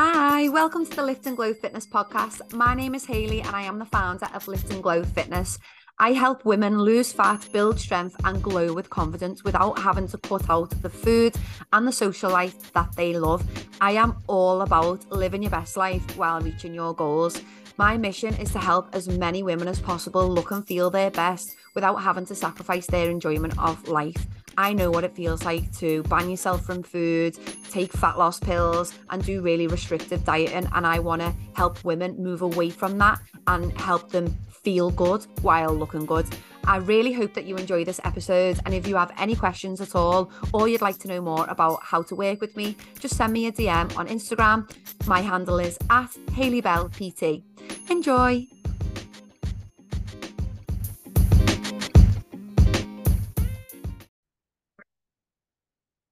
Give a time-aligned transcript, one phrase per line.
[0.00, 2.52] Hi, welcome to the Lift and Glow Fitness podcast.
[2.52, 5.58] My name is Hayley and I am the founder of Lift and Glow Fitness.
[5.98, 10.48] I help women lose fat, build strength, and glow with confidence without having to cut
[10.48, 11.34] out the food
[11.72, 13.44] and the social life that they love.
[13.80, 17.42] I am all about living your best life while reaching your goals.
[17.76, 21.56] My mission is to help as many women as possible look and feel their best
[21.74, 24.28] without having to sacrifice their enjoyment of life.
[24.58, 27.38] I know what it feels like to ban yourself from food,
[27.70, 30.68] take fat loss pills, and do really restrictive dieting.
[30.74, 35.24] And I want to help women move away from that and help them feel good
[35.42, 36.26] while looking good.
[36.64, 38.58] I really hope that you enjoy this episode.
[38.66, 41.78] And if you have any questions at all, or you'd like to know more about
[41.84, 44.68] how to work with me, just send me a DM on Instagram.
[45.06, 47.44] My handle is at Hayley Bell PT.
[47.88, 48.57] Enjoy.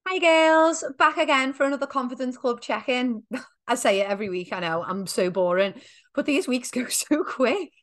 [0.09, 0.85] Hi, girls.
[0.97, 3.23] Back again for another Confidence Club check in.
[3.67, 4.53] I say it every week.
[4.53, 5.73] I know I'm so boring,
[6.15, 7.73] but these weeks go so quick.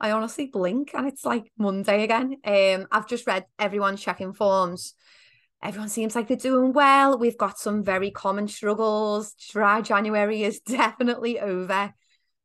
[0.00, 2.38] I honestly blink and it's like Monday again.
[2.44, 4.94] Um, I've just read everyone's check-in forms.
[5.62, 7.16] Everyone seems like they're doing well.
[7.16, 9.34] We've got some very common struggles.
[9.34, 11.94] Dry January is definitely over.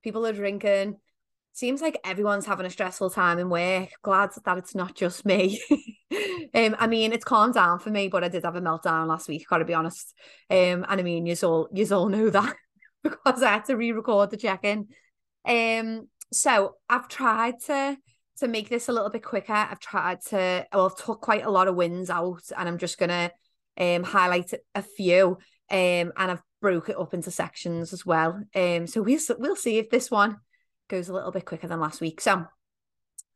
[0.04, 0.98] People are drinking.
[1.56, 3.88] Seems like everyone's having a stressful time in work.
[4.02, 5.62] Glad that it's not just me.
[6.54, 9.30] um, I mean, it's calmed down for me, but I did have a meltdown last
[9.30, 9.48] week.
[9.48, 10.14] Got to be honest.
[10.50, 12.58] Um, and I mean, you all you all know that
[13.04, 14.90] because I had to re-record the check-in.
[15.46, 17.96] Um, so I've tried to
[18.40, 19.54] to make this a little bit quicker.
[19.54, 22.98] I've tried to well, I've took quite a lot of wins out, and I'm just
[22.98, 23.32] gonna
[23.80, 25.38] um highlight a few.
[25.72, 28.44] Um, and I've broke it up into sections as well.
[28.54, 30.42] Um, so we'll we'll see if this one
[30.88, 32.22] goes a little bit quicker than last week.
[32.22, 32.46] So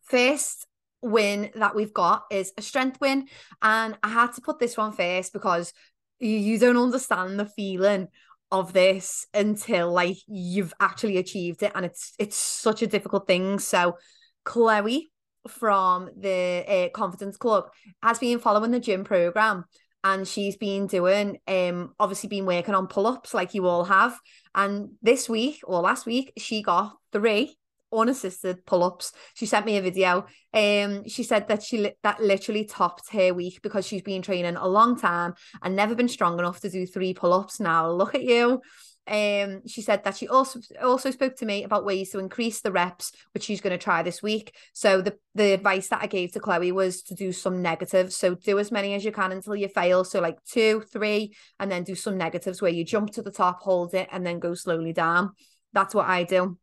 [0.03, 0.65] first
[1.01, 3.27] win that we've got is a strength win,
[3.61, 5.73] and I had to put this one first because
[6.19, 8.09] you, you don't understand the feeling
[8.51, 13.59] of this until like you've actually achieved it and it's it's such a difficult thing
[13.59, 13.95] so
[14.43, 15.11] chloe
[15.47, 17.65] from the uh, confidence club
[18.01, 19.65] has been following the gym program
[20.03, 24.17] and she's been doing um obviously been working on pull-ups like you all have
[24.55, 27.57] and this week or last week she got three
[27.93, 29.11] unassisted pull-ups.
[29.33, 30.25] She sent me a video.
[30.53, 34.55] Um, she said that she li- that literally topped her week because she's been training
[34.55, 37.59] a long time and never been strong enough to do three pull-ups.
[37.59, 38.61] Now look at you.
[39.09, 42.71] Um, she said that she also also spoke to me about ways to increase the
[42.71, 44.55] reps, which she's going to try this week.
[44.73, 48.15] So the the advice that I gave to Chloe was to do some negatives.
[48.15, 50.03] So do as many as you can until you fail.
[50.03, 53.61] So like two, three, and then do some negatives where you jump to the top,
[53.61, 55.31] hold it, and then go slowly down.
[55.73, 56.57] That's what I do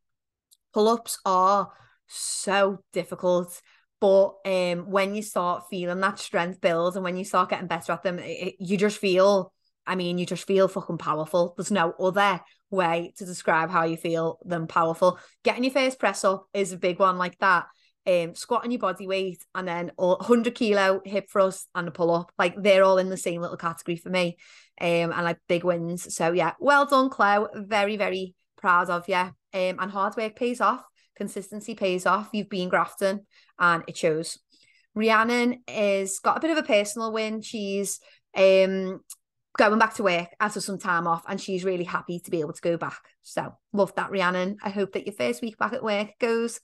[0.77, 1.71] pull-ups are
[2.06, 3.62] so difficult
[3.99, 7.93] but um when you start feeling that strength build and when you start getting better
[7.93, 9.55] at them it, you just feel
[9.87, 13.97] i mean you just feel fucking powerful there's no other way to describe how you
[13.97, 17.67] feel than powerful getting your first press up is a big one like that
[18.07, 22.33] um squatting your body weight and then 100 kilo hip thrust and a pull up
[22.39, 24.37] like they're all in the same little category for me
[24.81, 29.15] um and like big wins so yeah well done Chloe very very proud of you
[29.57, 30.85] um, and hard work pays off.
[31.17, 32.29] Consistency pays off.
[32.33, 33.21] You've been grafting
[33.59, 34.39] and it shows.
[34.95, 37.41] Rhiannon is got a bit of a personal win.
[37.43, 38.01] She's
[38.37, 39.01] um
[39.56, 42.53] going back to work after some time off and she's really happy to be able
[42.53, 43.00] to go back.
[43.22, 44.59] So love that, Rhiannon.
[44.62, 46.61] I hope that your first week back at work goes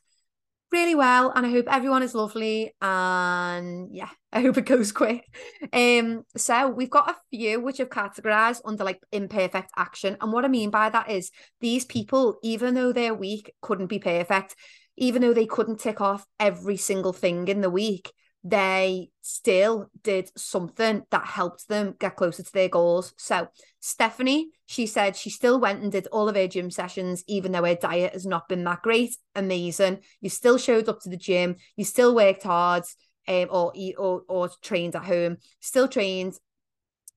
[0.72, 5.22] really well and I hope everyone is lovely and yeah I hope it goes quick
[5.70, 10.46] um so we've got a few which have categorized under like imperfect action and what
[10.46, 11.30] I mean by that is
[11.60, 14.56] these people even though they're weak couldn't be perfect
[14.96, 18.10] even though they couldn't tick off every single thing in the week
[18.44, 23.14] they still did something that helped them get closer to their goals.
[23.16, 23.48] So,
[23.80, 27.64] Stephanie, she said she still went and did all of her gym sessions, even though
[27.64, 29.16] her diet has not been that great.
[29.36, 30.00] Amazing.
[30.20, 32.82] You still showed up to the gym, you still worked hard,
[33.28, 36.34] um, or, or, or trained at home, still trained.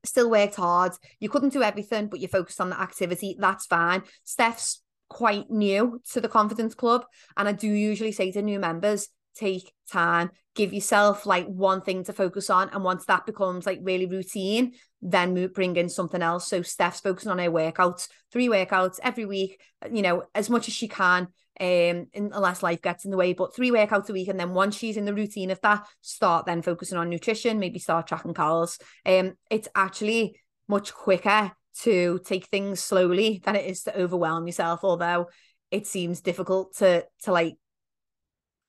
[0.03, 0.91] Still worked hard.
[1.19, 3.35] You couldn't do everything, but you focused on the activity.
[3.39, 4.03] That's fine.
[4.23, 7.05] Steph's quite new to the confidence club
[7.37, 12.03] and i do usually say to new members take time give yourself like one thing
[12.05, 16.47] to focus on and once that becomes like really routine then bring in something else.
[16.47, 19.61] So steph's focusing on her workouts three workouts every week
[19.91, 21.27] you know as much as she can
[21.59, 24.75] um unless life gets in the way but three workouts a week and then once
[24.75, 28.79] she's in the routine of that start then focusing on nutrition maybe start tracking calories.
[29.05, 31.51] Um it's actually much quicker
[31.81, 35.27] to take things slowly than it is to overwhelm yourself although
[35.69, 37.55] it seems difficult to to like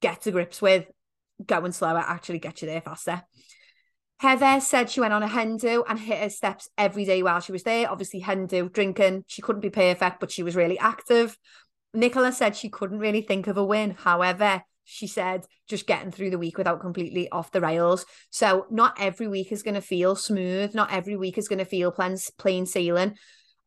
[0.03, 0.87] get to grips with
[1.45, 3.23] going slower actually get you there faster.
[4.19, 7.41] Heather said she went on a hen do and hit her steps every day while
[7.41, 7.91] she was there.
[7.91, 9.25] Obviously, hen do, drinking.
[9.27, 11.37] She couldn't be perfect, but she was really active.
[11.93, 13.91] Nicola said she couldn't really think of a win.
[13.91, 18.07] However, she said just getting through the week without completely off the rails.
[18.31, 20.75] So not every week is going to feel smooth.
[20.75, 23.17] Not every week is going to feel plain, plain sailing.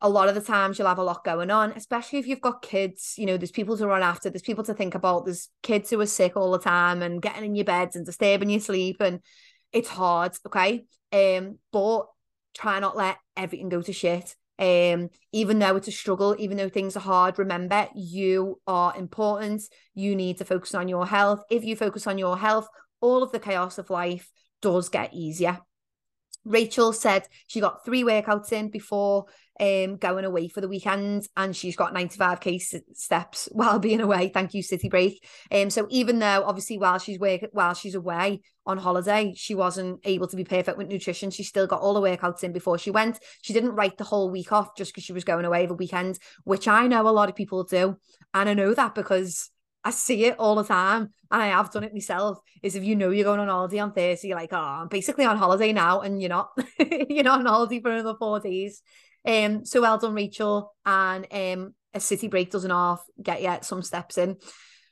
[0.01, 2.61] A lot of the times you'll have a lot going on, especially if you've got
[2.61, 3.15] kids.
[3.17, 5.99] You know, there's people to run after, there's people to think about, there's kids who
[5.99, 9.01] are sick all the time and getting in your beds and disturbing your sleep.
[9.01, 9.19] And
[9.73, 10.85] it's hard, okay?
[11.11, 12.07] Um, but
[12.53, 14.35] try not let everything go to shit.
[14.57, 19.63] Um, even though it's a struggle, even though things are hard, remember you are important.
[19.95, 21.43] You need to focus on your health.
[21.49, 22.67] If you focus on your health,
[22.99, 24.29] all of the chaos of life
[24.61, 25.59] does get easier.
[26.43, 29.25] Rachel said she got three workouts in before
[29.59, 32.61] um, going away for the weekend, and she's got 95k
[32.93, 34.29] steps while being away.
[34.29, 35.25] Thank you, City Break.
[35.51, 39.99] Um, so even though obviously while she's work while she's away on holiday, she wasn't
[40.03, 41.31] able to be perfect with nutrition.
[41.31, 43.19] She still got all the workouts in before she went.
[43.41, 46.19] She didn't write the whole week off just because she was going away the weekend,
[46.43, 47.97] which I know a lot of people do,
[48.33, 49.49] and I know that because
[49.83, 52.39] I see it all the time, and I have done it myself.
[52.61, 55.25] Is if you know you're going on holiday on Thursday, you're like, oh, I'm basically
[55.25, 56.51] on holiday now, and you're not,
[57.09, 58.81] you're not on holiday for another four days.
[59.25, 60.73] Um, so well done, Rachel.
[60.85, 64.37] And um, a city break doesn't half get yet some steps in.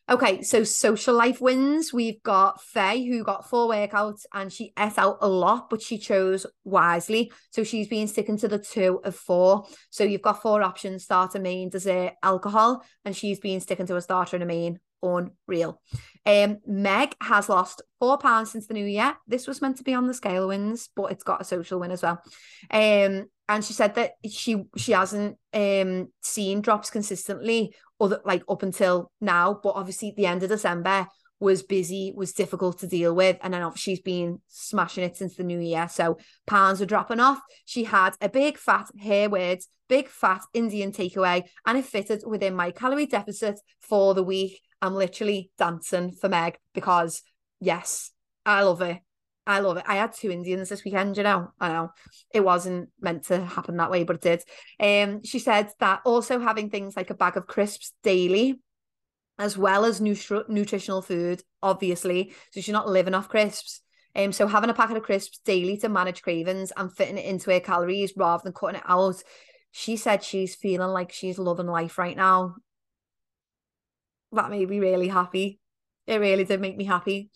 [0.09, 1.91] Okay, so social life wins.
[1.91, 5.97] We've got Faye, who got four workouts and she ate out a lot, but she
[5.97, 7.29] chose wisely.
[7.51, 9.65] So she's been sticking to the two of four.
[9.89, 14.01] So you've got four options starter, main, dessert, alcohol, and she's been sticking to a
[14.01, 14.79] starter and a main.
[15.03, 15.81] Unreal.
[16.25, 19.15] Um, Meg has lost four pounds since the new year.
[19.27, 21.91] This was meant to be on the scale wins, but it's got a social win
[21.91, 22.21] as well.
[22.71, 28.63] Um, and she said that she she hasn't um seen drops consistently other like up
[28.63, 31.07] until now but obviously the end of december
[31.39, 35.43] was busy was difficult to deal with and then she's been smashing it since the
[35.43, 36.17] new year so
[36.47, 41.43] pounds are dropping off she had a big fat hair words big fat indian takeaway
[41.65, 46.57] and it fitted within my calorie deficit for the week i'm literally dancing for meg
[46.73, 47.21] because
[47.59, 48.11] yes
[48.45, 48.99] i love it
[49.47, 49.85] I love it.
[49.87, 51.47] I had two Indians this weekend, you know.
[51.57, 51.91] I know
[52.33, 54.43] it wasn't meant to happen that way, but it did.
[55.09, 58.59] Um, she said that also having things like a bag of crisps daily,
[59.39, 62.33] as well as nutri- nutritional food, obviously.
[62.51, 63.79] So she's not living off crisps.
[64.17, 67.49] Um, so having a packet of crisps daily to manage cravings and fitting it into
[67.51, 69.23] her calories rather than cutting it out.
[69.71, 72.55] She said she's feeling like she's loving life right now.
[74.31, 75.59] That made me really happy.
[76.05, 77.29] It really did make me happy.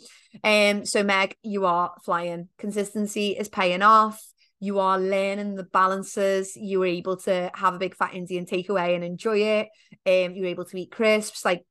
[0.43, 2.47] Um, so Meg, you are flying.
[2.57, 4.21] Consistency is paying off.
[4.59, 6.55] You are learning the balances.
[6.55, 9.69] You were able to have a big fat Indian takeaway and enjoy it.
[10.05, 11.65] Um, you were able to eat crisps, like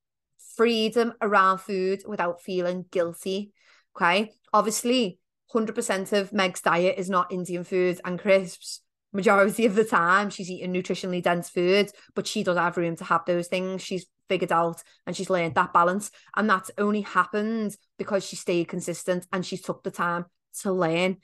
[0.56, 3.52] freedom around food without feeling guilty.
[3.96, 4.32] Okay.
[4.52, 5.18] Obviously,
[5.54, 8.82] 100% of Meg's diet is not Indian food and crisps.
[9.12, 13.04] Majority of the time, she's eating nutritionally dense food, but she does have room to
[13.04, 13.82] have those things.
[13.82, 16.12] She's figured out and she's learned that balance.
[16.36, 20.26] And that's only happened because she stayed consistent and she took the time
[20.62, 21.16] to learn.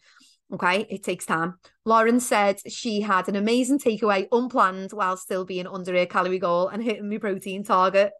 [0.52, 1.54] Okay, it takes time.
[1.84, 6.68] Lauren said she had an amazing takeaway unplanned while still being under her calorie goal
[6.68, 8.12] and hitting my protein target.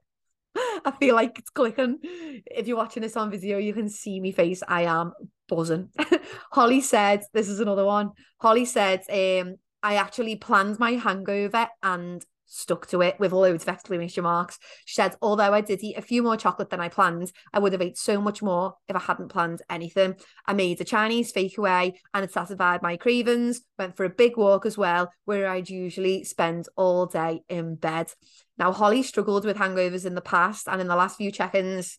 [0.57, 1.99] I feel like it's clicking.
[2.03, 4.63] If you're watching this on video, you can see me face.
[4.67, 5.13] I am
[5.49, 5.91] buzzing.
[6.53, 8.11] Holly said, this is another one.
[8.41, 13.69] Holly said, um, I actually planned my hangover and stuck to it with loads of
[13.69, 14.59] exclamation marks.
[14.85, 17.73] She said, although I did eat a few more chocolate than I planned, I would
[17.73, 20.17] have ate so much more if I hadn't planned anything.
[20.47, 24.37] I made a Chinese fake away and it satisfied my cravings, went for a big
[24.37, 28.13] walk as well, where I'd usually spend all day in bed.
[28.59, 31.99] Now, Holly struggled with hangovers in the past and in the last few check-ins,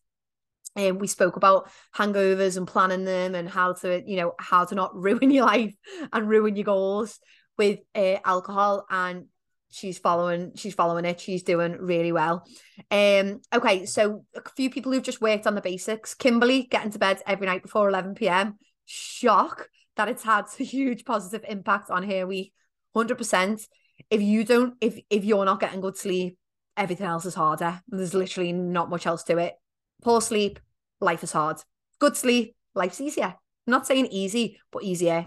[0.75, 4.75] um, we spoke about hangovers and planning them and how to, you know, how to
[4.75, 5.73] not ruin your life
[6.13, 7.19] and ruin your goals
[7.57, 8.85] with uh, alcohol.
[8.89, 9.25] And
[9.71, 12.45] she's following she's following it she's doing really well.
[12.91, 16.13] Um okay so a few people who've just worked on the basics.
[16.13, 21.03] Kimberly getting to bed every night before 11 p.m shock that it's had a huge
[21.03, 22.53] positive impact on her week
[22.95, 23.67] 100%
[24.09, 26.37] if you don't if if you're not getting good sleep
[26.77, 27.81] everything else is harder.
[27.89, 29.55] There's literally not much else to it.
[30.03, 30.59] Poor sleep
[31.01, 31.57] life is hard.
[31.99, 33.33] Good sleep life's easier.
[33.65, 35.25] I'm not saying easy but easier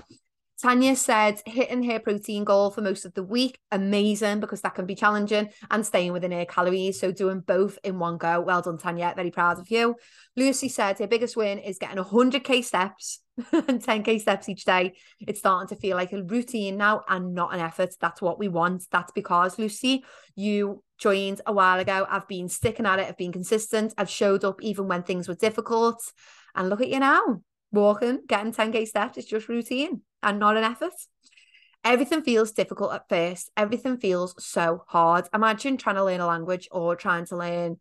[0.61, 4.85] Tanya said hitting her protein goal for most of the week, amazing because that can
[4.85, 7.01] be challenging and staying within her calories.
[7.01, 8.43] So doing both in one go.
[8.43, 9.15] Well done, Tanya.
[9.17, 9.97] Very proud of you.
[10.37, 13.21] Lucy said her biggest win is getting 100k steps
[13.53, 14.93] and 10k steps each day.
[15.19, 17.95] It's starting to feel like a routine now and not an effort.
[17.99, 18.85] That's what we want.
[18.91, 20.05] That's because Lucy,
[20.37, 22.07] you joined a while ago.
[22.07, 23.09] I've been sticking at it.
[23.09, 23.95] I've been consistent.
[23.97, 26.03] I've showed up even when things were difficult.
[26.55, 27.41] And look at you now
[27.73, 30.93] walking, getting 10k steps is just routine and not an effort.
[31.83, 33.51] Everything feels difficult at first.
[33.57, 35.29] Everything feels so hard.
[35.33, 37.77] Imagine trying to learn a language or trying to learn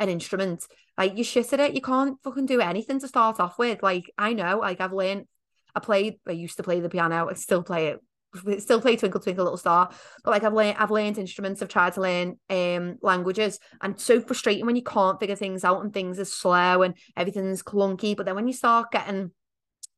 [0.00, 0.66] an instrument.
[0.98, 3.82] Like you shit at it, you can't fucking do anything to start off with.
[3.82, 5.26] Like I know, like I've learned,
[5.74, 8.00] I played, I used to play the piano, I still play it
[8.58, 9.90] still play Twinkle Twinkle Little Star,
[10.24, 14.20] but like I've learned I've learned instruments, I've tried to learn um languages, and so
[14.20, 18.16] frustrating when you can't figure things out and things are slow and everything's clunky.
[18.16, 19.30] But then when you start getting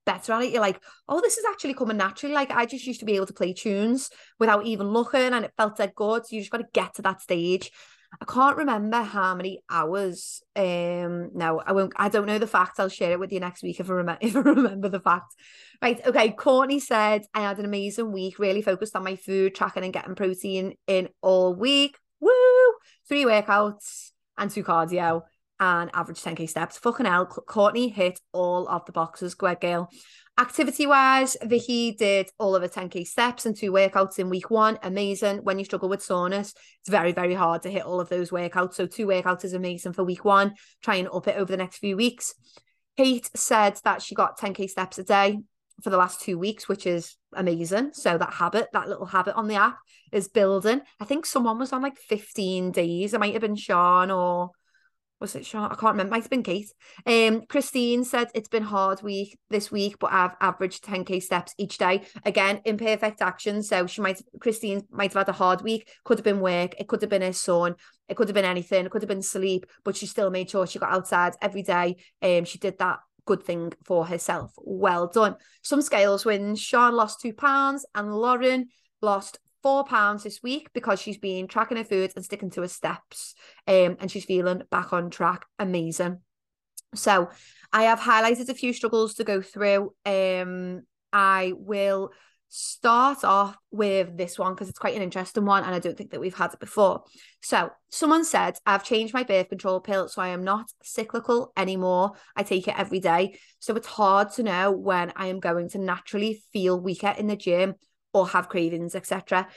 [0.08, 2.34] better at it, you're like, oh, this is actually coming naturally.
[2.34, 4.08] Like I just used to be able to play tunes
[4.40, 6.26] without even looking, and it felt dead good.
[6.26, 7.70] So you just got to get to that stage.
[8.20, 10.42] I can't remember how many hours.
[10.56, 11.92] Um, no, I won't.
[11.96, 12.80] I don't know the fact.
[12.80, 14.18] I'll share it with you next week if I remember.
[14.26, 15.34] If I remember the fact.
[15.82, 16.04] Right.
[16.04, 16.30] Okay.
[16.30, 18.38] Courtney said I had an amazing week.
[18.38, 21.98] Really focused on my food tracking and getting protein in all week.
[22.20, 22.30] Woo!
[23.06, 25.22] Three workouts and two cardio
[25.60, 26.78] and average 10k steps.
[26.78, 29.34] Fucking hell, Courtney hit all of the boxes.
[29.34, 29.90] Greg Gale.
[30.38, 34.78] Activity wise, Vicky did all of her 10k steps and two workouts in week one.
[34.84, 35.38] Amazing.
[35.38, 38.74] When you struggle with soreness, it's very, very hard to hit all of those workouts.
[38.74, 40.54] So, two workouts is amazing for week one.
[40.80, 42.34] Try and up it over the next few weeks.
[42.96, 45.38] Kate said that she got 10k steps a day
[45.82, 47.90] for the last two weeks, which is amazing.
[47.94, 49.78] So, that habit, that little habit on the app
[50.12, 50.82] is building.
[51.00, 53.12] I think someone was on like 15 days.
[53.12, 54.50] It might have been Sean or
[55.20, 55.64] was it Sean?
[55.64, 56.10] I can't remember.
[56.10, 56.72] Might have been Kate.
[57.04, 61.78] Um, Christine said it's been hard week this week, but I've averaged 10k steps each
[61.78, 62.02] day.
[62.24, 63.62] Again, imperfect action.
[63.62, 65.88] So she might Christine might have had a hard week.
[66.04, 66.74] Could have been work.
[66.78, 67.74] It could have been her son.
[68.08, 68.86] It could have been anything.
[68.86, 71.96] It could have been sleep, but she still made sure she got outside every day.
[72.22, 74.52] Um, she did that good thing for herself.
[74.56, 75.36] Well done.
[75.62, 76.60] Some scales wins.
[76.60, 78.68] Sean lost two pounds and Lauren
[79.02, 82.68] lost four pounds this week because she's been tracking her food and sticking to her
[82.68, 83.34] steps.
[83.66, 85.46] Um, and she's feeling back on track.
[85.58, 86.20] Amazing.
[86.94, 87.30] So
[87.72, 89.92] I have highlighted a few struggles to go through.
[90.06, 92.12] Um, I will
[92.50, 96.12] start off with this one because it's quite an interesting one and I don't think
[96.12, 97.04] that we've had it before.
[97.42, 102.12] So, someone said, I've changed my birth control pill so I am not cyclical anymore.
[102.36, 103.38] I take it every day.
[103.58, 107.36] So, it's hard to know when I am going to naturally feel weaker in the
[107.36, 107.74] gym
[108.12, 109.48] or have cravings, etc.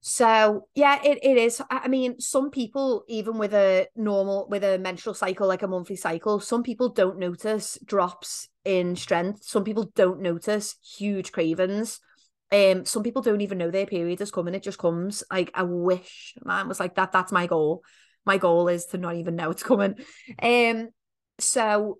[0.00, 1.62] So yeah, it, it is.
[1.70, 5.96] I mean, some people, even with a normal, with a menstrual cycle, like a monthly
[5.96, 9.44] cycle, some people don't notice drops in strength.
[9.44, 12.00] Some people don't notice huge cravings.
[12.52, 14.54] Um, some people don't even know their period is coming.
[14.54, 15.24] It just comes.
[15.30, 17.10] Like I wish man was like that.
[17.10, 17.82] That's my goal.
[18.26, 19.96] My goal is to not even know it's coming.
[20.42, 20.90] Um,
[21.38, 21.98] so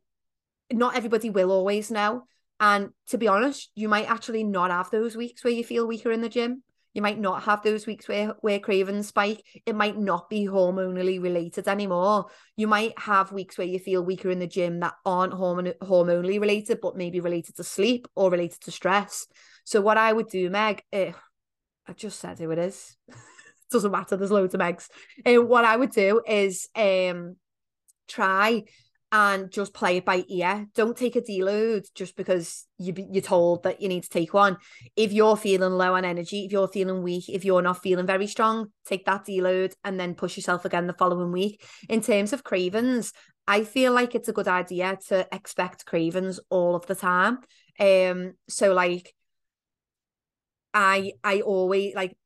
[0.70, 2.26] not everybody will always know.
[2.64, 6.10] And to be honest, you might actually not have those weeks where you feel weaker
[6.10, 6.62] in the gym.
[6.94, 9.44] You might not have those weeks where where cravings spike.
[9.66, 12.26] It might not be hormonally related anymore.
[12.56, 16.40] You might have weeks where you feel weaker in the gym that aren't hormone hormonally
[16.40, 19.26] related, but maybe related to sleep or related to stress.
[19.64, 21.12] So what I would do, Meg, eh,
[21.86, 22.96] I just said who it is.
[23.70, 24.16] Doesn't matter.
[24.16, 24.88] There's loads of Megs.
[25.26, 27.36] And uh, what I would do is um
[28.08, 28.62] try
[29.14, 30.66] and just play it by ear.
[30.74, 34.56] Don't take a deload just because you you're told that you need to take one.
[34.96, 38.26] If you're feeling low on energy, if you're feeling weak, if you're not feeling very
[38.26, 41.64] strong, take that deload and then push yourself again the following week.
[41.88, 43.12] In terms of cravings,
[43.46, 47.38] I feel like it's a good idea to expect cravings all of the time.
[47.78, 49.14] Um, so like
[50.74, 52.16] I I always like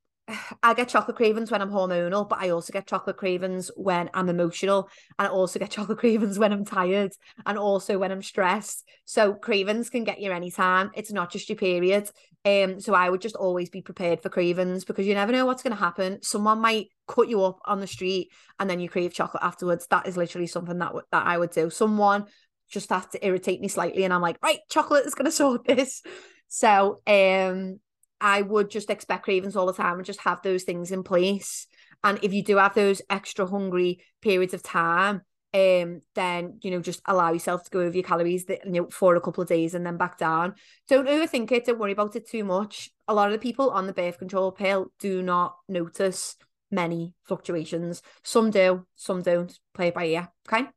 [0.63, 4.29] I get chocolate cravings when I'm hormonal, but I also get chocolate cravings when I'm
[4.29, 7.11] emotional, and I also get chocolate cravings when I'm tired,
[7.45, 8.87] and also when I'm stressed.
[9.05, 10.91] So cravings can get you anytime.
[10.95, 12.09] It's not just your period.
[12.45, 15.63] Um, so I would just always be prepared for cravings because you never know what's
[15.63, 16.21] going to happen.
[16.21, 19.87] Someone might cut you up on the street, and then you crave chocolate afterwards.
[19.89, 21.69] That is literally something that w- that I would do.
[21.69, 22.25] Someone
[22.69, 25.65] just has to irritate me slightly, and I'm like, right, chocolate is going to sort
[25.65, 26.01] this.
[26.47, 27.79] So um
[28.21, 31.67] I would just expect cravings all the time and just have those things in place.
[32.03, 35.21] And if you do have those extra hungry periods of time,
[35.53, 38.87] um, then you know just allow yourself to go over your calories that you know
[38.89, 40.53] for a couple of days and then back down.
[40.87, 41.65] Don't overthink it.
[41.65, 42.91] Don't worry about it too much.
[43.07, 46.35] A lot of the people on the birth control pill do not notice
[46.69, 48.03] many fluctuations.
[48.23, 49.57] Some do, some don't.
[49.73, 50.29] Play it by ear.
[50.47, 50.67] Okay.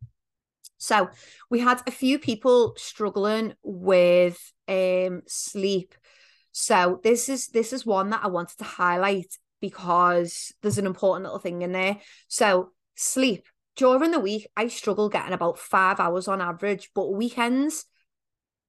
[0.78, 1.11] So
[1.50, 5.94] we had a few people struggling with um sleep
[6.52, 11.25] so this is this is one that I wanted to highlight because there's an important
[11.25, 11.99] little thing in there.
[12.28, 13.44] So sleep
[13.76, 17.87] during the week, I struggle getting about five hours on average, but weekends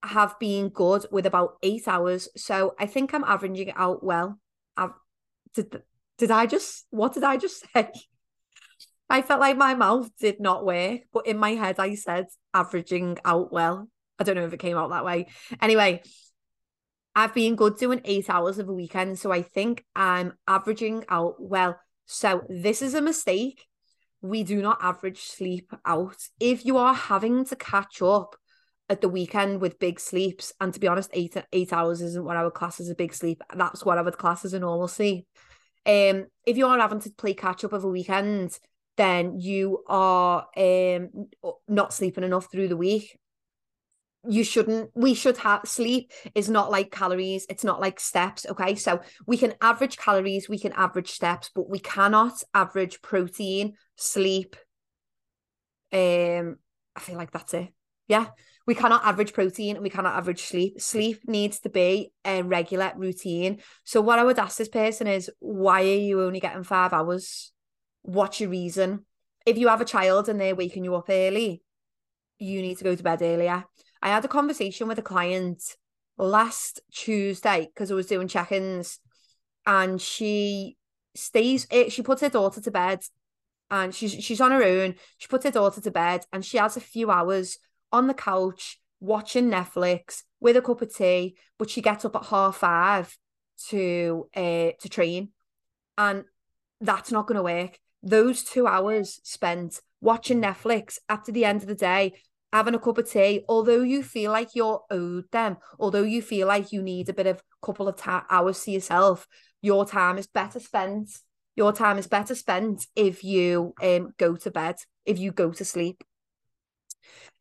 [0.02, 2.30] have been good with about eight hours.
[2.38, 4.40] So I think I'm averaging it out well.
[4.78, 4.92] I've,
[5.54, 5.82] did
[6.18, 7.92] did I just what did I just say?
[9.10, 13.18] I felt like my mouth did not work, but in my head I said averaging
[13.26, 13.90] out well.
[14.18, 15.28] I don't know if it came out that way.
[15.62, 16.02] Anyway,
[17.16, 19.20] I've been good doing eight hours of a weekend.
[19.20, 21.80] So I think I'm averaging out well.
[22.06, 23.66] So this is a mistake.
[24.22, 26.18] We do not average sleep out.
[26.40, 28.36] If you are having to catch up
[28.90, 32.38] at the weekend with big sleeps, and to be honest, eight eight hours isn't what
[32.38, 33.42] I would class as a big sleep.
[33.56, 35.28] That's what I would class as a normal sleep.
[35.86, 38.58] Um, if you are having to play catch up of a weekend,
[38.98, 41.10] then you are um
[41.68, 43.18] not sleeping enough through the week
[44.28, 48.76] you shouldn't we should have sleep is not like calories it's not like steps okay?
[48.76, 54.56] So we can average calories we can average steps but we cannot average protein sleep
[55.92, 56.58] um
[56.96, 57.70] i feel like that's it.
[58.08, 58.28] Yeah
[58.66, 62.94] we cannot average protein and we cannot average sleep sleep needs to be a regular
[62.96, 63.60] routine.
[63.84, 67.52] So what i would ask this person is why are you only getting five hours?
[68.04, 69.06] What's your reason?
[69.46, 71.62] If you have a child and they're waking you up early
[72.40, 73.66] you need to go to bed earlier
[74.04, 75.64] I had a conversation with a client
[76.18, 79.00] last Tuesday because I was doing check-ins
[79.66, 80.76] and she
[81.16, 83.00] stays eh, she puts her daughter to bed
[83.72, 84.96] and she's she's on her own.
[85.20, 87.58] She puts her daughter to bed and she has a few hours
[87.94, 92.26] on the couch watching Netflix with a cup of tea, but she gets up at
[92.26, 93.18] half five
[93.70, 95.30] to uh to train.
[95.98, 96.26] And
[96.82, 97.80] that's not gonna work.
[98.04, 102.16] Those two hours spent watching Netflix after the end of the day
[102.54, 106.48] having a cup of tea, although you feel like you're owed them, although you feel
[106.48, 109.28] like you need a bit of couple of ta- hours to yourself,
[109.64, 111.10] your time is better spent.
[111.56, 115.66] Your time is better spent if you um go to bed, if you go to
[115.66, 116.04] sleep.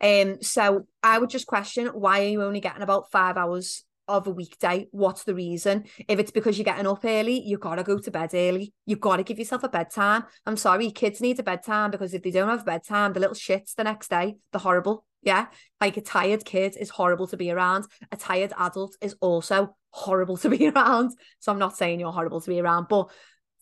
[0.01, 3.85] Um, so I would just question why are you only getting about five hours
[4.17, 5.85] of a weekday, what's the reason?
[6.09, 8.73] If it's because you're getting up early, you've gotta go to bed early.
[8.87, 10.25] You've got to give yourself a bedtime.
[10.47, 13.75] I'm sorry, kids need a bedtime because if they don't have bedtime, the little shits
[13.75, 15.05] the next day, they're horrible.
[15.23, 15.47] Yeah.
[15.81, 17.87] Like a tired kid is horrible to be around.
[18.11, 21.13] A tired adult is also horrible to be around.
[21.39, 23.11] So I'm not saying you're horrible to be around, but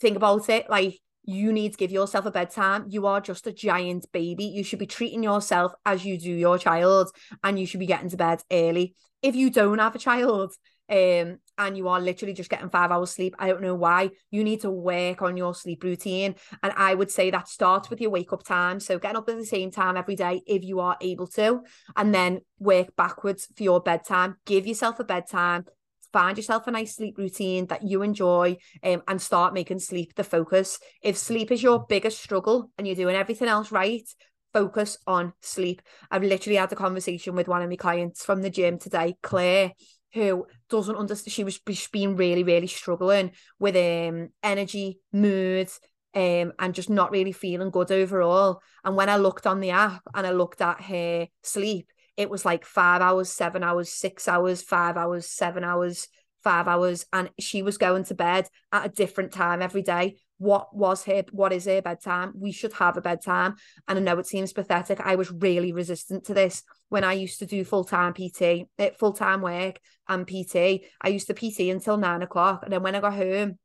[0.01, 0.69] think about it.
[0.71, 2.87] Like you need to give yourself a bedtime.
[2.89, 4.45] You are just a giant baby.
[4.45, 7.11] You should be treating yourself as you do your child,
[7.45, 8.95] and you should be getting to bed early.
[9.23, 10.55] If you don't have a child,
[10.91, 14.11] um, and you are literally just getting five hours sleep, I don't know why.
[14.31, 16.35] You need to work on your sleep routine.
[16.63, 18.81] And I would say that starts with your wake up time.
[18.81, 21.61] So getting up at the same time every day if you are able to,
[21.97, 24.37] and then work backwards for your bedtime.
[24.47, 25.67] Give yourself a bedtime
[26.13, 30.25] find yourself a nice sleep routine that you enjoy um, and start making sleep the
[30.25, 30.79] focus.
[31.03, 34.09] If sleep is your biggest struggle and you're doing everything else right,
[34.53, 35.83] focus on sleep.
[36.11, 39.73] I've literally had a conversation with one of my clients from the gym today, Claire,
[40.13, 41.33] who doesn't understand.
[41.33, 41.61] She was
[41.93, 45.69] being really, really struggling with um energy, mood,
[46.15, 48.61] um, and just not really feeling good overall.
[48.85, 51.89] And when I looked on the app and I looked at her sleep,
[52.21, 56.07] it was like five hours, seven hours, six hours, five hours, seven hours,
[56.45, 57.07] five hours.
[57.15, 60.19] And she was going to bed at a different time every day.
[60.37, 62.35] What was her, what is her bedtime?
[62.37, 63.55] We should have a bedtime.
[63.89, 65.01] And I know it seems pathetic.
[65.01, 68.91] I was really resistant to this when I used to do full time PT, eh,
[68.99, 70.85] full time work and PT.
[71.01, 72.65] I used to PT until nine o'clock.
[72.65, 73.59] And then when I got home,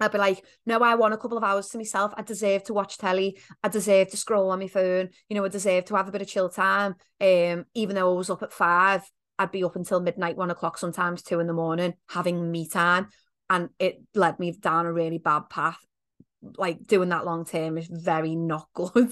[0.00, 2.12] I'd be like, no, I want a couple of hours to myself.
[2.16, 3.38] I deserve to watch telly.
[3.62, 5.10] I deserve to scroll on my phone.
[5.28, 6.96] You know, I deserve to have a bit of chill time.
[7.20, 9.02] Um, even though I was up at five,
[9.38, 13.08] I'd be up until midnight, one o'clock, sometimes two in the morning, having me time.
[13.48, 15.78] And it led me down a really bad path.
[16.42, 19.10] Like doing that long term is very not good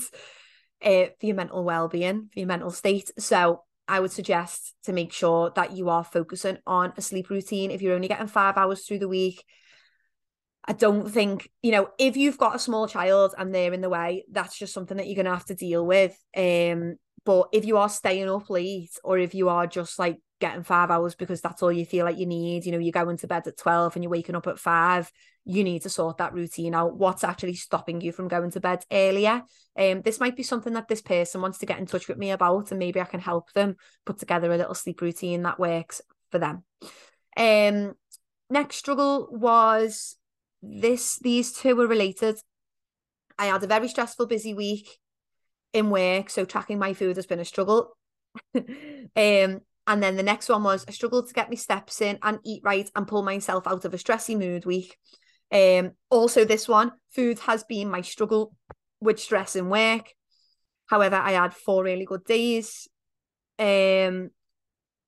[0.85, 3.11] uh, for your mental well-being, for your mental state.
[3.18, 7.71] So I would suggest to make sure that you are focusing on a sleep routine.
[7.71, 9.45] If you're only getting five hours through the week,
[10.64, 13.88] I don't think, you know, if you've got a small child and they're in the
[13.88, 16.16] way, that's just something that you're going to have to deal with.
[16.37, 20.62] Um, but if you are staying up late or if you are just like getting
[20.62, 23.27] five hours because that's all you feel like you need, you know, you're going to
[23.27, 25.11] bed at 12 and you're waking up at five,
[25.44, 26.96] you need to sort that routine out.
[26.96, 29.42] What's actually stopping you from going to bed earlier?
[29.77, 32.31] Um, this might be something that this person wants to get in touch with me
[32.31, 36.01] about, and maybe I can help them put together a little sleep routine that works
[36.31, 36.64] for them.
[37.37, 37.94] Um,
[38.51, 40.16] next struggle was
[40.62, 42.38] this these two were related.
[43.38, 44.98] I had a very stressful, busy week
[45.72, 47.96] in work, so tracking my food has been a struggle.
[48.55, 48.64] um,
[49.14, 52.62] and then the next one was I struggled to get my steps in and eat
[52.64, 54.96] right and pull myself out of a stressy mood week.
[55.51, 58.55] Um, also, this one, food has been my struggle
[59.01, 60.12] with stress in work.
[60.87, 62.87] However, I had four really good days.
[63.59, 64.31] Um,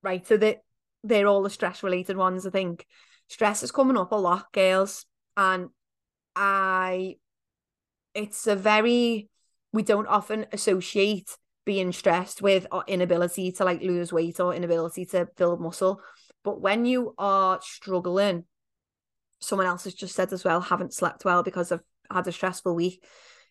[0.02, 0.62] right, so that
[1.04, 2.46] they're all the stress related ones.
[2.46, 2.84] I think
[3.28, 5.06] stress is coming up a lot, girls
[5.36, 5.68] and
[6.36, 7.16] I
[8.14, 9.28] it's a very
[9.72, 15.04] we don't often associate being stressed with or inability to like lose weight or inability
[15.06, 16.00] to build muscle.
[16.44, 18.44] But when you are struggling,
[19.40, 22.74] someone else has just said as well, haven't slept well because I've had a stressful
[22.74, 23.04] week.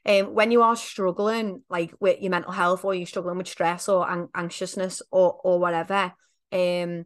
[0.06, 3.89] Um, when you are struggling like with your mental health or you're struggling with stress
[3.89, 6.13] or an- anxiousness or or whatever,
[6.52, 7.06] um,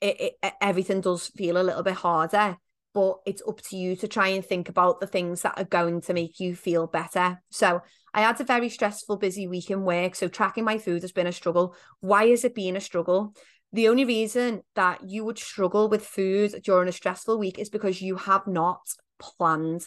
[0.00, 2.56] it, it everything does feel a little bit harder
[2.94, 6.00] but it's up to you to try and think about the things that are going
[6.02, 7.40] to make you feel better.
[7.50, 7.80] So
[8.14, 10.14] I had a very stressful, busy week in work.
[10.14, 11.74] So tracking my food has been a struggle.
[12.00, 13.34] Why is it being a struggle?
[13.72, 18.02] The only reason that you would struggle with food during a stressful week is because
[18.02, 18.82] you have not
[19.18, 19.86] planned.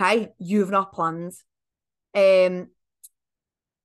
[0.00, 1.32] Okay, you've not planned.
[2.14, 2.68] Um,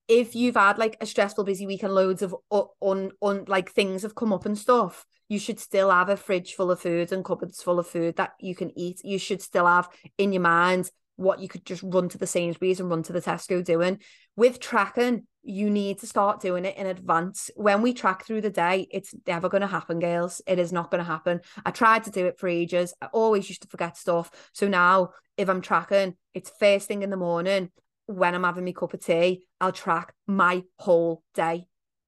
[0.10, 4.02] if you've had like a stressful, busy week and loads of un, un like things
[4.02, 7.24] have come up and stuff, you should still have a fridge full of food and
[7.24, 9.02] cupboards full of food that you can eat.
[9.04, 9.88] You should still have
[10.18, 13.22] in your mind what you could just run to the Sainsbury's and run to the
[13.22, 14.00] Tesco doing.
[14.36, 17.52] With tracking, you need to start doing it in advance.
[17.56, 20.42] When we track through the day, it's never going to happen, girls.
[20.48, 21.42] It is not going to happen.
[21.66, 22.94] I tried to do it for ages.
[23.02, 24.32] I always used to forget stuff.
[24.54, 27.70] So now, if I'm tracking, it's first thing in the morning
[28.10, 31.68] when I'm having my cup of tea, I'll track my whole day,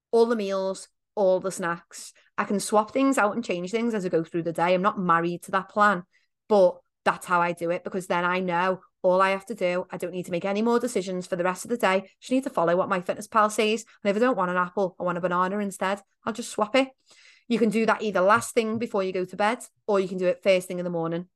[0.10, 2.14] all the meals, all the snacks.
[2.38, 4.74] I can swap things out and change things as I go through the day.
[4.74, 6.04] I'm not married to that plan,
[6.50, 9.86] but that's how I do it because then I know all I have to do.
[9.90, 12.10] I don't need to make any more decisions for the rest of the day.
[12.20, 13.86] Just need to follow what MyFitnessPal says.
[14.04, 16.02] And if I don't want an apple, I want a banana instead.
[16.26, 16.90] I'll just swap it.
[17.48, 20.18] You can do that either last thing before you go to bed, or you can
[20.18, 21.28] do it first thing in the morning.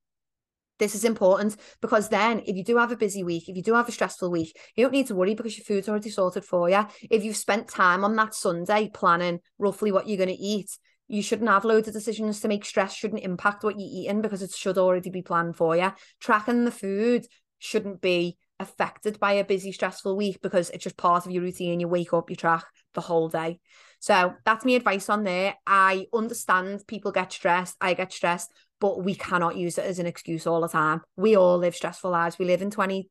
[0.78, 3.76] This is important because then if you do have a busy week, if you do
[3.76, 6.70] have a stressful week, you don't need to worry because your food's already sorted for
[6.70, 6.86] you.
[7.10, 10.70] If you've spent time on that Sunday planning roughly what you're going to eat,
[11.08, 14.42] you shouldn't have loads of decisions to make stress shouldn't impact what you're eating because
[14.42, 15.94] it should already be planned for you.
[16.20, 17.26] Tracking the food
[17.60, 21.80] shouldn't be affected by a busy, stressful week because it's just part of your routine.
[21.80, 23.60] You wake up, you track the whole day.
[24.06, 25.56] So that's my advice on there.
[25.66, 27.76] I understand people get stressed.
[27.82, 31.02] I get stressed but we cannot use it as an excuse all the time.
[31.16, 32.38] We all live stressful lives.
[32.38, 33.10] We live in 20.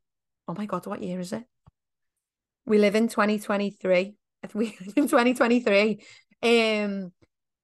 [0.48, 1.44] Oh my God, what year is it?
[2.66, 4.14] We live in 2023.
[4.54, 6.04] We live in 2023.
[6.42, 7.12] Um,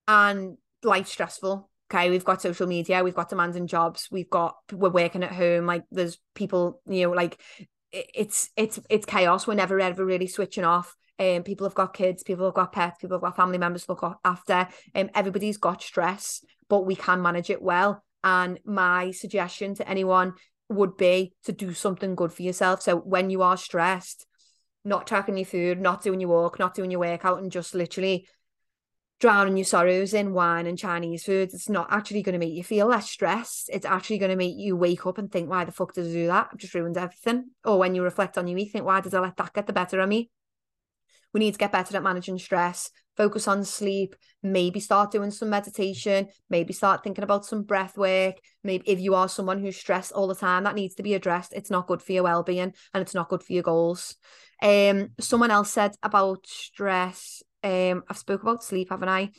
[0.08, 1.70] and life's stressful.
[1.92, 5.66] Okay, we've got social media, we've got demanding jobs, we've got we're working at home.
[5.66, 7.38] Like there's people, you know, like
[7.92, 9.46] it's it's it's chaos.
[9.46, 10.94] We're never ever really switching off.
[11.18, 13.92] Um, people have got kids, people have got pets, people have got family members to
[13.92, 14.68] look after.
[14.94, 18.02] Um, everybody's got stress, but we can manage it well.
[18.24, 20.34] And my suggestion to anyone
[20.70, 22.80] would be to do something good for yourself.
[22.80, 24.26] So when you are stressed,
[24.84, 28.26] not tracking your food, not doing your walk, not doing your workout, and just literally
[29.20, 32.64] drowning your sorrows in wine and Chinese food, it's not actually going to make you
[32.64, 33.68] feel less stressed.
[33.72, 36.12] It's actually going to make you wake up and think, why the fuck did I
[36.12, 36.48] do that?
[36.52, 37.50] I've just ruined everything.
[37.64, 39.72] Or when you reflect on your week, think, why did I let that get the
[39.72, 40.30] better of me?
[41.32, 45.50] we need to get better at managing stress focus on sleep maybe start doing some
[45.50, 50.12] meditation maybe start thinking about some breath work maybe if you are someone who's stressed
[50.12, 53.02] all the time that needs to be addressed it's not good for your well-being and
[53.02, 54.16] it's not good for your goals
[54.62, 59.30] um someone else said about stress um i've spoke about sleep haven't i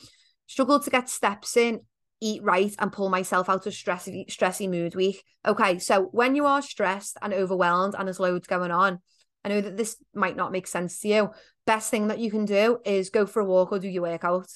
[0.46, 1.80] struggled to get steps in
[2.20, 6.46] eat right and pull myself out of stressy stressy mood week okay so when you
[6.46, 9.00] are stressed and overwhelmed and there's loads going on
[9.44, 11.30] I know that this might not make sense to you.
[11.66, 14.48] Best thing that you can do is go for a walk or do your workout.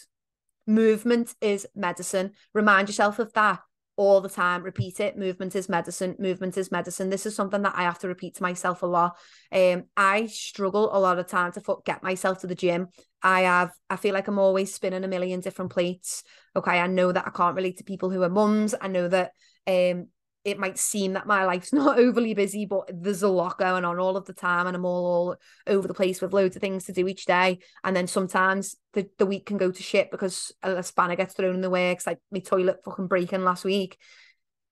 [0.66, 2.32] Movement is medicine.
[2.54, 3.60] Remind yourself of that
[3.96, 4.62] all the time.
[4.62, 5.18] Repeat it.
[5.18, 6.16] Movement is medicine.
[6.18, 7.10] Movement is medicine.
[7.10, 9.16] This is something that I have to repeat to myself a lot.
[9.50, 12.88] Um, I struggle a lot of time to get myself to the gym.
[13.22, 13.72] I have.
[13.88, 16.22] I feel like I'm always spinning a million different plates.
[16.54, 18.74] Okay, I know that I can't relate to people who are mums.
[18.80, 19.32] I know that
[19.66, 20.08] um
[20.46, 23.98] it might seem that my life's not overly busy, but there's a lot going on
[23.98, 26.84] all of the time, and I'm all, all over the place with loads of things
[26.84, 27.58] to do each day.
[27.82, 31.56] And then sometimes the, the week can go to shit because a spanner gets thrown
[31.56, 33.98] in the works, like my toilet fucking breaking last week.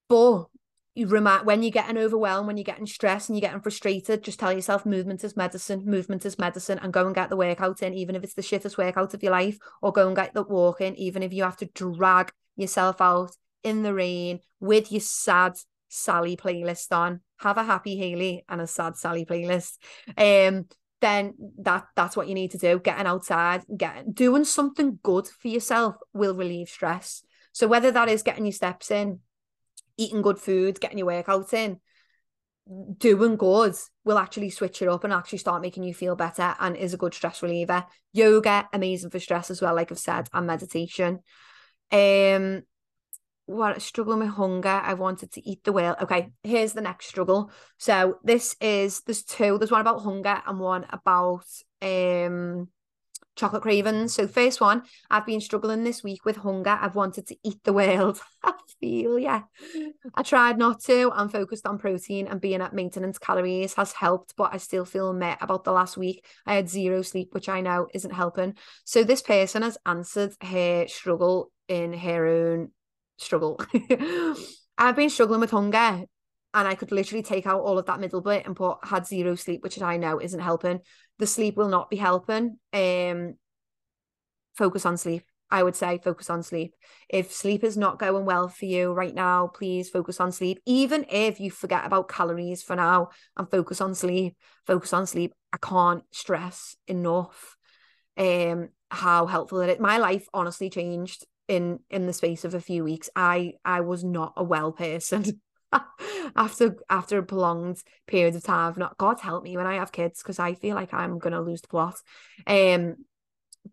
[0.09, 0.45] But
[0.95, 4.39] you remind when you're getting overwhelmed, when you're getting stressed and you're getting frustrated, just
[4.39, 7.95] tell yourself movement is medicine, movement is medicine, and go and get the workout in,
[7.95, 10.81] even if it's the shittest workout of your life, or go and get the walk
[10.81, 13.33] in, even if you have to drag yourself out
[13.65, 15.55] in the rain with your sad
[15.89, 17.21] Sally playlist on.
[17.39, 19.79] Have a happy Hayley and a sad Sally playlist.
[20.17, 20.67] Um,
[21.01, 22.79] then that that's what you need to do.
[22.79, 27.23] Getting outside, getting doing something good for yourself will relieve stress.
[27.53, 29.21] So whether that is getting your steps in,
[29.97, 31.79] eating good food, getting your workouts in,
[32.99, 33.75] doing good
[34.05, 36.99] will actually switch it up and actually start making you feel better and is a
[36.99, 37.85] good stress reliever.
[38.13, 41.21] Yoga, amazing for stress as well, like I've said, and meditation.
[41.93, 42.63] Um,
[43.47, 44.69] what struggling with hunger.
[44.69, 45.97] I wanted to eat the whale.
[46.01, 47.51] Okay, here's the next struggle.
[47.79, 49.59] So this is there's two.
[49.59, 51.45] There's one about hunger and one about
[51.83, 52.69] um
[53.37, 54.15] chocolate cravings.
[54.15, 56.79] So first one, I've been struggling this week with hunger.
[56.81, 58.21] I've wanted to eat the world.
[58.45, 59.43] I feel yeah.
[60.15, 61.11] I tried not to.
[61.13, 65.13] I'm focused on protein and being at maintenance calories has helped, but I still feel
[65.13, 66.25] met about the last week.
[66.47, 68.55] I had zero sleep, which I know isn't helping.
[68.85, 72.71] So this person has answered her struggle in her own
[73.17, 73.61] struggle.
[74.79, 76.05] I've been struggling with hunger
[76.55, 79.35] and I could literally take out all of that middle bit and put had zero
[79.35, 80.81] sleep, which I know isn't helping.
[81.19, 82.59] The sleep will not be helping.
[82.73, 83.35] Um,
[84.55, 85.25] focus on sleep.
[85.51, 86.75] I would say focus on sleep.
[87.09, 90.61] If sleep is not going well for you right now, please focus on sleep.
[90.67, 95.35] Even if you forget about calories for now and focus on sleep, focus on sleep.
[95.53, 97.57] I can't stress enough
[98.17, 99.81] um how helpful it is.
[99.81, 103.11] My life honestly changed in in the space of a few weeks.
[103.15, 105.41] I I was not a well person.
[106.37, 110.23] after after a prolonged period of time not god help me when i have kids
[110.23, 111.97] because i feel like i'm gonna lose the plot
[112.47, 112.95] um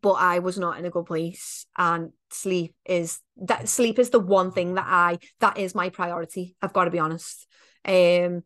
[0.01, 4.19] but i was not in a good place and sleep is that sleep is the
[4.19, 7.45] one thing that i that is my priority i've got to be honest
[7.86, 8.43] um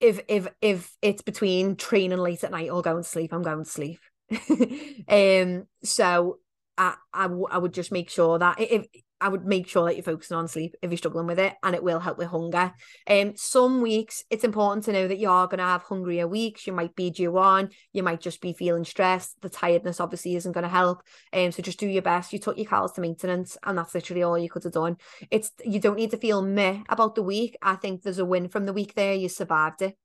[0.00, 3.64] if if if it's between training late at night or going to sleep i'm going
[3.64, 4.00] to sleep
[5.08, 6.38] um so
[6.76, 8.86] I, I, w- I would just make sure that if
[9.20, 11.74] I would make sure that you're focusing on sleep if you're struggling with it, and
[11.74, 12.72] it will help with hunger.
[13.08, 16.66] Um, some weeks it's important to know that you are going to have hungrier weeks.
[16.66, 19.40] You might be due on, you might just be feeling stressed.
[19.40, 21.02] The tiredness obviously isn't going to help.
[21.32, 22.32] Um, so just do your best.
[22.32, 24.96] You took your calories to maintenance, and that's literally all you could have done.
[25.30, 27.56] It's you don't need to feel meh about the week.
[27.62, 29.14] I think there's a win from the week there.
[29.14, 29.96] You survived it.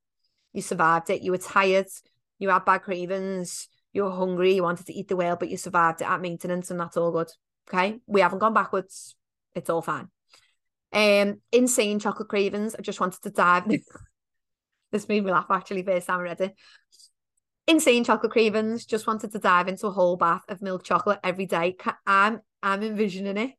[0.53, 1.23] You survived it.
[1.23, 1.87] You were tired.
[2.37, 3.67] You had bad cravings.
[3.93, 4.55] You were hungry.
[4.55, 7.11] You wanted to eat the whale, but you survived it at maintenance, and that's all
[7.11, 7.29] good.
[7.67, 7.99] Okay.
[8.07, 9.15] We haven't gone backwards.
[9.55, 10.09] It's all fine.
[10.91, 12.75] Um, insane chocolate cravings.
[12.75, 13.65] I just wanted to dive.
[14.91, 16.55] this made me laugh actually, first time I read it.
[17.67, 18.85] Insane chocolate cravings.
[18.85, 21.75] Just wanted to dive into a whole bath of milk chocolate every day.
[22.05, 23.51] I'm I'm envisioning it.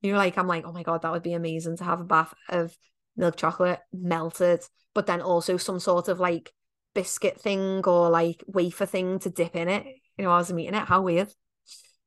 [0.00, 2.04] You know, like I'm like, oh my god, that would be amazing to have a
[2.04, 2.74] bath of
[3.16, 4.62] milk chocolate melted,
[4.94, 6.50] but then also some sort of like
[6.94, 9.86] biscuit thing or like wafer thing to dip in it.
[10.18, 10.86] You know, I was eating it.
[10.86, 11.32] How weird.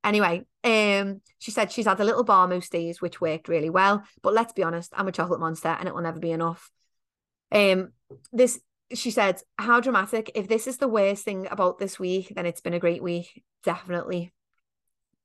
[0.03, 4.03] Anyway, um, she said she's had a little bar most which worked really well.
[4.21, 6.69] But let's be honest, I'm a chocolate monster and it will never be enough.
[7.51, 7.93] Um,
[8.31, 8.59] this
[8.93, 10.31] she said, how dramatic.
[10.35, 13.43] If this is the worst thing about this week, then it's been a great week.
[13.63, 14.31] Definitely.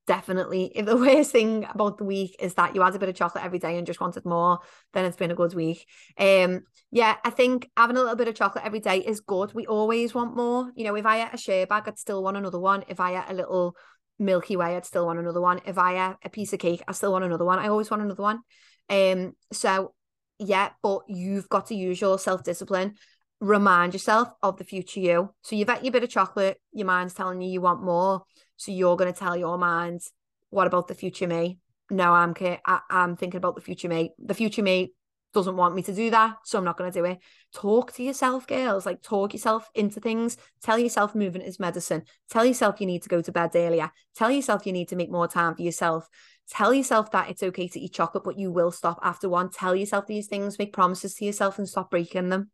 [0.09, 0.73] Definitely.
[0.75, 3.45] If the worst thing about the week is that you had a bit of chocolate
[3.45, 4.59] every day and just wanted more,
[4.95, 5.87] then it's been a good week.
[6.19, 9.53] Um, yeah, I think having a little bit of chocolate every day is good.
[9.53, 10.73] We always want more.
[10.75, 12.85] You know, if I ate a share bag, I'd still want another one.
[12.89, 13.77] If I ate a little
[14.19, 15.61] Milky Way, I'd still want another one.
[15.67, 17.59] If I ate a piece of cake, I still want another one.
[17.59, 18.41] I always want another one.
[18.89, 19.93] Um, so
[20.39, 22.95] yeah, but you've got to use your self discipline.
[23.41, 25.35] Remind yourself of the future you.
[25.43, 28.23] So you've ate your bit of chocolate, your mind's telling you you want more.
[28.59, 30.03] So you're going to tell your mind,
[30.51, 31.59] what about the future me?
[31.91, 32.35] No, I'm
[32.67, 34.13] I, I'm thinking about the future me.
[34.19, 34.93] The future me
[35.33, 37.19] doesn't want me to do that, so I'm not going to do it.
[37.55, 38.85] Talk to yourself, girls.
[38.85, 40.37] Like talk yourself into things.
[40.63, 42.03] Tell yourself movement is medicine.
[42.31, 43.91] Tell yourself you need to go to bed earlier.
[44.17, 46.09] Tell yourself you need to make more time for yourself.
[46.51, 49.51] Tell yourself that it's okay to eat chocolate, but you will stop after one.
[49.51, 50.59] Tell yourself these things.
[50.59, 52.51] Make promises to yourself and stop breaking them.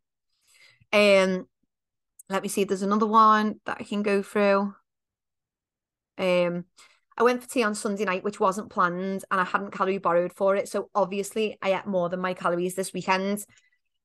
[0.93, 1.47] Um,
[2.29, 2.61] let me see.
[2.61, 4.75] If there's another one that I can go through.
[6.17, 6.65] Um,
[7.17, 10.33] I went for tea on Sunday night, which wasn't planned, and I hadn't calorie borrowed
[10.33, 10.67] for it.
[10.67, 13.45] So obviously, I ate more than my calories this weekend.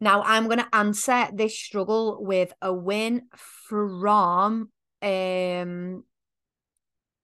[0.01, 4.71] Now I'm going to answer this struggle with a win from
[5.03, 6.05] um,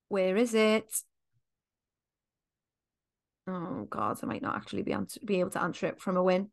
[0.09, 0.93] where is it?
[3.49, 6.23] Oh God, I might not actually be answer- be able to answer it from a
[6.23, 6.51] win.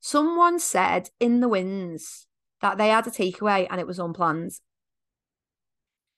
[0.00, 2.26] Someone said in the wins
[2.60, 4.52] that they had a takeaway and it was unplanned.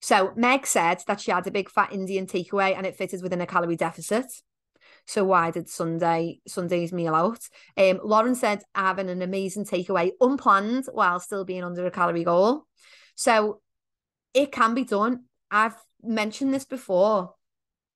[0.05, 3.41] So Meg said that she had a big fat Indian takeaway and it fitted within
[3.41, 4.27] a calorie deficit.
[5.07, 7.39] So why did Sunday Sunday's meal out?
[7.79, 12.67] Um, Lauren said having an amazing takeaway unplanned while still being under a calorie goal.
[13.15, 13.63] So
[14.35, 15.25] it can be done.
[15.51, 17.33] I've mentioned this before.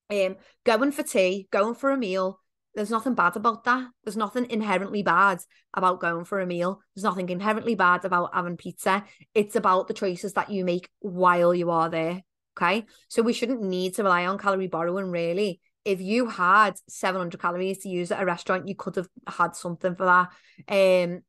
[0.09, 2.40] Um, going for tea, going for a meal,
[2.78, 3.88] there's nothing bad about that.
[4.04, 5.40] There's nothing inherently bad
[5.74, 6.80] about going for a meal.
[6.94, 9.02] There's nothing inherently bad about having pizza.
[9.34, 12.22] It's about the choices that you make while you are there.
[12.56, 12.86] Okay.
[13.08, 15.58] So we shouldn't need to rely on calorie borrowing, really.
[15.84, 19.96] If you had 700 calories to use at a restaurant, you could have had something
[19.96, 20.28] for that.
[20.68, 21.22] Um,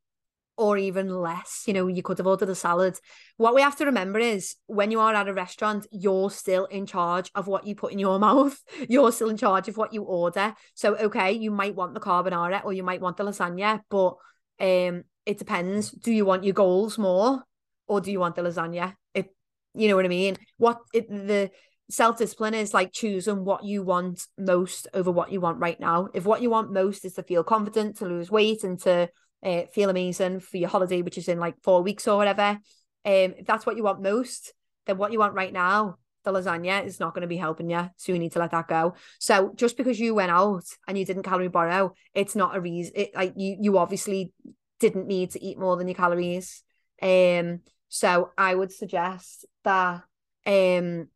[0.59, 1.63] or even less.
[1.67, 2.99] You know, you could have ordered a salad.
[3.37, 6.85] What we have to remember is when you are at a restaurant, you're still in
[6.85, 8.59] charge of what you put in your mouth.
[8.89, 10.53] You're still in charge of what you order.
[10.73, 14.15] So, okay, you might want the carbonara or you might want the lasagna, but
[14.59, 15.91] um, it depends.
[15.91, 17.41] Do you want your goals more
[17.87, 18.95] or do you want the lasagna?
[19.13, 19.33] It,
[19.73, 20.35] you know what I mean?
[20.57, 21.51] What it, the
[21.89, 26.09] self discipline is like choosing what you want most over what you want right now.
[26.13, 29.09] If what you want most is to feel confident, to lose weight, and to
[29.43, 32.59] uh, feel amazing for your holiday, which is in like four weeks or whatever,
[33.05, 34.53] um, if that's what you want most,
[34.85, 37.89] then what you want right now, the lasagna, is not going to be helping you.
[37.95, 38.95] So you need to let that go.
[39.19, 42.93] So just because you went out and you didn't calorie borrow, it's not a reason.
[42.95, 44.33] It, like you, you obviously
[44.79, 46.63] didn't need to eat more than your calories.
[47.01, 50.03] Um, so I would suggest that
[50.45, 51.07] um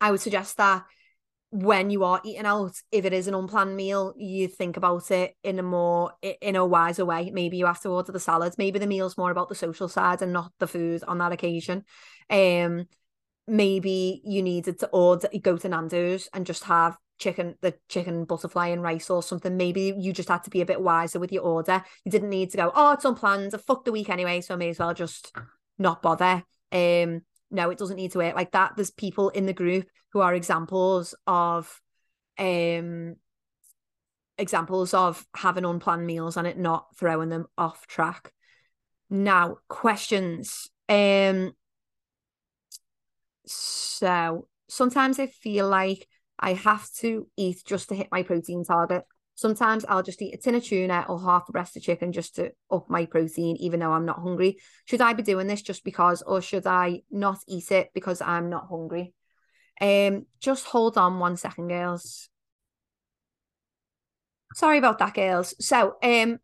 [0.00, 0.84] I would suggest that
[1.54, 5.36] when you are eating out, if it is an unplanned meal, you think about it
[5.44, 7.30] in a more in a wiser way.
[7.30, 8.58] Maybe you have to order the salads.
[8.58, 11.84] Maybe the meal's more about the social side and not the food on that occasion.
[12.28, 12.86] Um,
[13.46, 18.66] maybe you needed to order go to Nando's and just have chicken the chicken butterfly
[18.68, 19.56] and rice or something.
[19.56, 21.84] Maybe you just had to be a bit wiser with your order.
[22.04, 23.54] You didn't need to go, oh, it's unplanned.
[23.54, 25.32] I fucked the week anyway, so I may as well just
[25.78, 26.42] not bother.
[26.72, 28.72] Um, no, it doesn't need to work like that.
[28.76, 31.80] There's people in the group who are examples of
[32.38, 33.16] um
[34.36, 38.32] examples of having unplanned meals and it not throwing them off track.
[39.10, 40.68] Now, questions.
[40.88, 41.52] Um
[43.46, 49.04] so sometimes I feel like I have to eat just to hit my protein target.
[49.34, 52.36] Sometimes I'll just eat a tin of tuna or half a breast of chicken just
[52.36, 54.58] to up my protein, even though I'm not hungry.
[54.84, 58.48] Should I be doing this just because, or should I not eat it because I'm
[58.48, 59.12] not hungry?
[59.80, 62.28] Um, just hold on one second, girls.
[64.54, 65.54] Sorry about that, girls.
[65.58, 66.38] So, um,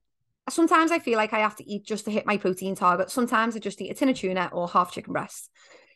[0.49, 3.11] sometimes I feel like I have to eat just to hit my protein target.
[3.11, 5.49] Sometimes I just eat a tin of tuna or half chicken breast.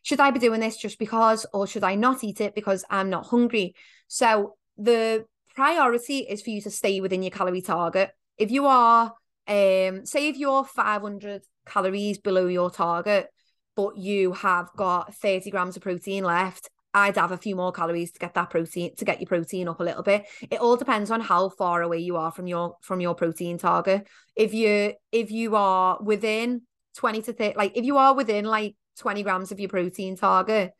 [0.03, 3.11] Should I be doing this just because, or should I not eat it because I'm
[3.11, 3.75] not hungry?
[4.07, 8.11] So the priority is for you to stay within your calorie target.
[8.39, 9.13] If you are,
[9.47, 13.29] um, say if you're 500 calories below your target,
[13.77, 18.13] but you have got 30 grams of protein left, I'd have a few more calories
[18.13, 20.27] to get that protein to get your protein up a little bit.
[20.49, 24.07] It all depends on how far away you are from your from your protein target.
[24.37, 26.63] If you if you are within
[26.97, 30.71] 20 to 30, like if you are within like 20 grams of your protein target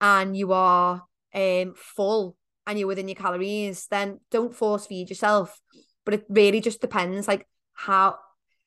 [0.00, 1.02] and you are
[1.34, 2.36] um full
[2.66, 5.60] and you're within your calories, then don't force feed yourself.
[6.04, 8.16] But it really just depends, like how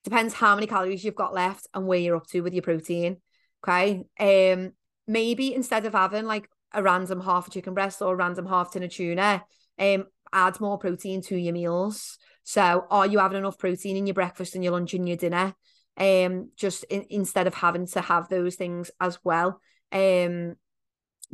[0.03, 3.17] depends how many calories you've got left and where you're up to with your protein.
[3.63, 4.05] Okay.
[4.19, 4.73] Um,
[5.07, 8.71] maybe instead of having like a random half a chicken breast or a random half
[8.71, 9.43] tin of tuna,
[9.77, 12.17] um, add more protein to your meals.
[12.43, 15.55] So, are you having enough protein in your breakfast and your lunch and your dinner?
[15.97, 19.59] Um, just in, instead of having to have those things as well.
[19.91, 20.55] Um,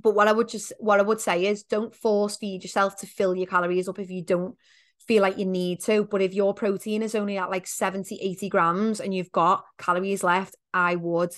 [0.02, 3.08] but what I would just what I would say is don't force feed yourself to
[3.08, 4.56] fill your calories up if you don't
[5.08, 6.06] feel like you need to.
[6.06, 10.24] But if your protein is only at like 70, 80 grams and you've got calories
[10.24, 11.34] left, I would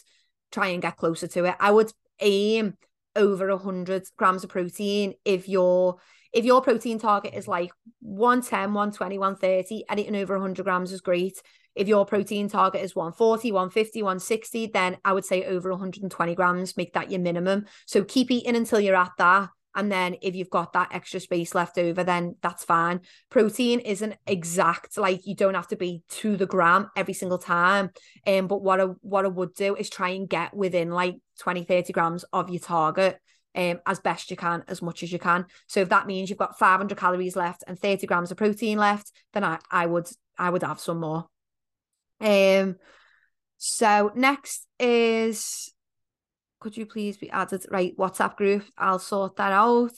[0.51, 1.55] try and get closer to it.
[1.59, 2.75] I would aim
[3.15, 5.97] over 100 grams of protein if your
[6.33, 11.41] if your protein target is like 110 120 130 anything over 100 grams is great
[11.77, 16.75] if your protein target is 140, 150, 160, then I would say over 120 grams,
[16.75, 17.65] make that your minimum.
[17.85, 19.49] So keep eating until you're at that.
[19.75, 23.01] And then if you've got that extra space left over, then that's fine.
[23.29, 27.91] Protein isn't exact, like you don't have to be to the gram every single time.
[28.25, 31.63] Um, but what I what I would do is try and get within like 20,
[31.63, 33.19] 30 grams of your target.
[33.53, 35.45] Um, as best you can, as much as you can.
[35.65, 39.11] So if that means you've got 500 calories left and 30 grams of protein left,
[39.33, 41.27] then I, I would I would have some more.
[42.19, 42.77] Um,
[43.57, 45.73] so next is
[46.59, 48.65] could you please be added right WhatsApp group?
[48.77, 49.91] I'll sort that out.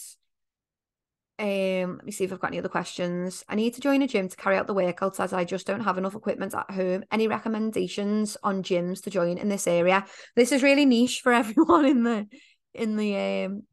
[1.39, 3.45] Um, let me see if I've got any other questions.
[3.47, 5.79] I need to join a gym to carry out the workouts as I just don't
[5.79, 7.05] have enough equipment at home.
[7.12, 10.05] Any recommendations on gyms to join in this area?
[10.36, 12.27] This is really niche for everyone in the
[12.73, 13.63] in the um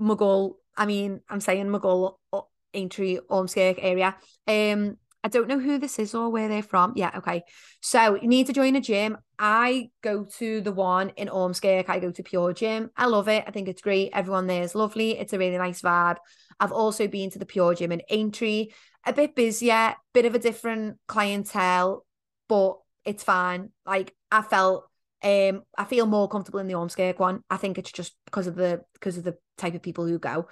[0.00, 0.56] Muggle.
[0.76, 2.42] I mean, I'm saying Muggle uh,
[2.74, 4.14] Aintree Ormskirk area.
[4.46, 4.98] Um
[5.28, 6.94] I don't know who this is or where they're from.
[6.96, 7.42] Yeah, okay.
[7.82, 9.18] So you need to join a gym.
[9.38, 11.90] I go to the one in Ormskirk.
[11.90, 12.90] I go to Pure Gym.
[12.96, 13.44] I love it.
[13.46, 14.08] I think it's great.
[14.14, 15.18] Everyone there is lovely.
[15.18, 16.16] It's a really nice vibe.
[16.58, 18.68] I've also been to the Pure Gym in Aintree.
[19.04, 22.06] A bit busier, bit of a different clientele,
[22.48, 23.68] but it's fine.
[23.84, 24.88] Like I felt
[25.22, 27.44] um I feel more comfortable in the Ormskirk one.
[27.50, 30.48] I think it's just because of the because of the type of people who go.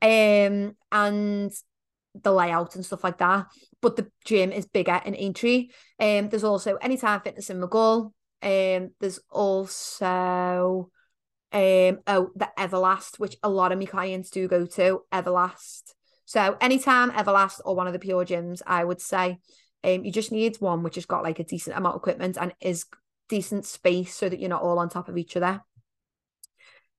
[0.00, 1.50] Um and
[2.14, 3.46] the layout and stuff like that.
[3.80, 5.68] But the gym is bigger in Aintree.
[5.98, 8.12] Um, there's also Anytime Fitness in Maghull.
[8.42, 10.90] Um, there's also
[11.52, 15.94] um oh the Everlast, which a lot of my clients do go to Everlast.
[16.24, 19.38] So anytime Everlast or one of the pure gyms, I would say,
[19.82, 22.54] um, you just need one which has got like a decent amount of equipment and
[22.60, 22.86] is
[23.28, 25.60] decent space so that you're not all on top of each other.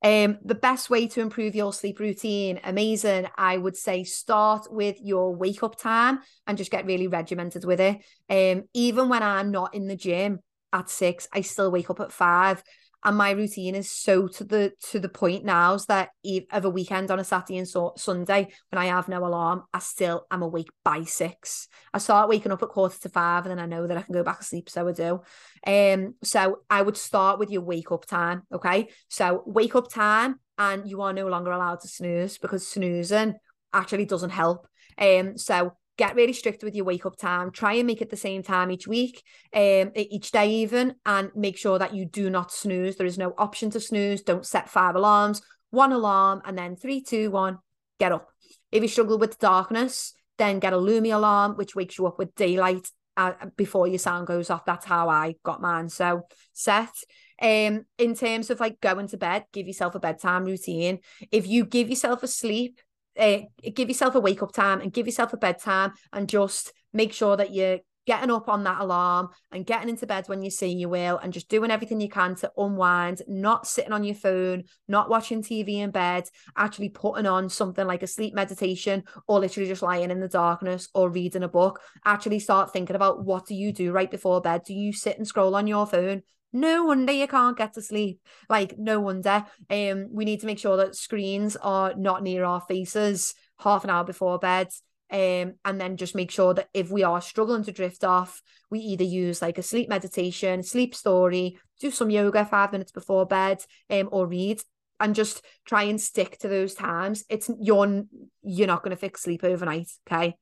[0.03, 3.27] Um, the best way to improve your sleep routine, amazing.
[3.37, 7.79] I would say start with your wake up time and just get really regimented with
[7.79, 7.99] it.
[8.29, 10.39] Um, even when I'm not in the gym
[10.73, 12.63] at six, I still wake up at five
[13.03, 16.09] and my routine is so to the to the point now is that
[16.51, 19.79] of a weekend on a Saturday and so, Sunday when I have no alarm, I
[19.79, 21.67] still am awake by six.
[21.93, 24.13] I start waking up at quarter to five, and then I know that I can
[24.13, 25.21] go back to sleep, so I do.
[25.65, 28.43] Um, so I would start with your wake up time.
[28.53, 33.35] Okay, so wake up time, and you are no longer allowed to snooze because snoozing
[33.73, 34.67] actually doesn't help.
[34.97, 38.17] Um, so get really strict with your wake up time try and make it the
[38.17, 39.21] same time each week
[39.53, 42.95] um each day even and make sure that you do not snooze.
[42.95, 44.23] There is no option to snooze.
[44.23, 47.59] Don't set five alarms one alarm and then three two one
[47.99, 48.29] get up.
[48.71, 52.33] If you struggle with darkness then get a Lumie alarm which wakes you up with
[52.33, 54.65] daylight uh, before your sound goes off.
[54.65, 55.87] That's how i got mine.
[55.89, 56.23] So
[56.53, 56.95] set.
[57.39, 60.97] Um in terms of like going to bed give yourself a bedtime routine.
[61.31, 62.79] If you give yourself a sleep
[63.19, 63.39] uh,
[63.73, 67.37] give yourself a wake up time and give yourself a bedtime and just make sure
[67.37, 70.89] that you're getting up on that alarm and getting into bed when you see you
[70.89, 75.07] will and just doing everything you can to unwind not sitting on your phone not
[75.07, 76.23] watching tv in bed
[76.57, 80.89] actually putting on something like a sleep meditation or literally just lying in the darkness
[80.93, 81.79] or reading a book.
[82.05, 84.63] Actually start thinking about what do you do right before bed?
[84.65, 86.23] Do you sit and scroll on your phone
[86.53, 88.19] no wonder you can't get to sleep.
[88.49, 89.45] Like, no wonder.
[89.69, 93.89] Um, we need to make sure that screens are not near our faces half an
[93.89, 94.67] hour before bed.
[95.11, 98.79] Um, and then just make sure that if we are struggling to drift off, we
[98.79, 103.61] either use like a sleep meditation, sleep story, do some yoga five minutes before bed,
[103.89, 104.61] um, or read
[105.01, 107.25] and just try and stick to those times.
[107.27, 108.03] It's you're
[108.43, 110.35] you're not going to fix sleep overnight, okay?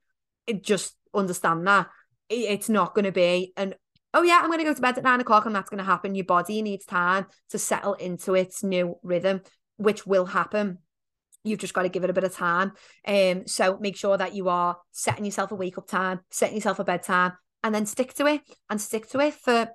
[0.45, 1.87] It, just understand that
[2.29, 3.73] it's not going to be an
[4.13, 5.83] oh yeah, I'm going to go to bed at nine o'clock and that's going to
[5.83, 6.15] happen.
[6.15, 9.41] Your body needs time to settle into its new rhythm,
[9.77, 10.79] which will happen.
[11.43, 12.73] You've just got to give it a bit of time.
[13.07, 16.79] Um, so make sure that you are setting yourself a wake up time, setting yourself
[16.79, 17.33] a bedtime,
[17.63, 19.69] and then stick to it and stick to it for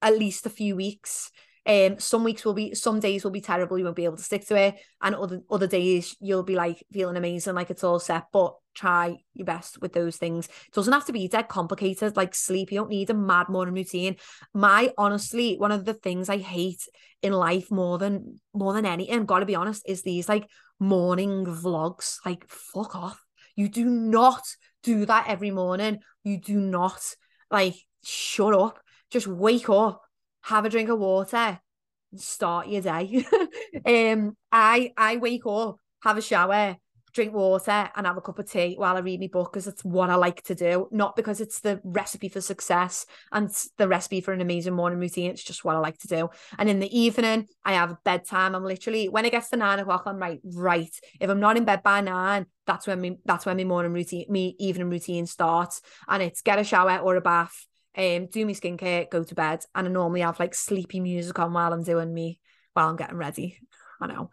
[0.00, 1.30] at least a few weeks.
[1.66, 3.78] Um, some weeks will be, some days will be terrible.
[3.78, 6.84] You won't be able to stick to it, and other other days you'll be like
[6.92, 8.24] feeling amazing, like it's all set.
[8.32, 10.46] But try your best with those things.
[10.46, 12.70] It doesn't have to be dead complicated, like sleep.
[12.70, 14.16] You don't need a mad morning routine.
[14.52, 16.82] My honestly, one of the things I hate
[17.22, 20.48] in life more than more than anything, gotta be honest, is these like
[20.78, 22.18] morning vlogs.
[22.26, 23.20] Like, fuck off.
[23.56, 24.42] You do not
[24.82, 26.00] do that every morning.
[26.24, 27.00] You do not
[27.50, 28.80] like shut up.
[29.10, 30.02] Just wake up
[30.44, 31.58] have a drink of water,
[32.16, 33.24] start your day.
[34.12, 36.76] um, I I wake up, have a shower,
[37.14, 39.84] drink water, and have a cup of tea while I read my book because it's
[39.84, 40.88] what I like to do.
[40.90, 45.30] Not because it's the recipe for success and the recipe for an amazing morning routine.
[45.30, 46.28] It's just what I like to do.
[46.58, 48.54] And in the evening, I have bedtime.
[48.54, 50.94] I'm literally when it gets to nine o'clock, I'm like, right.
[51.20, 54.26] If I'm not in bed by nine, that's when me that's when my morning routine,
[54.28, 55.80] me evening routine starts.
[56.06, 57.66] And it's get a shower or a bath
[57.96, 61.52] um, do my skincare, go to bed, and I normally have like sleepy music on
[61.52, 62.40] while I'm doing me,
[62.72, 63.58] while I'm getting ready.
[64.00, 64.30] I know.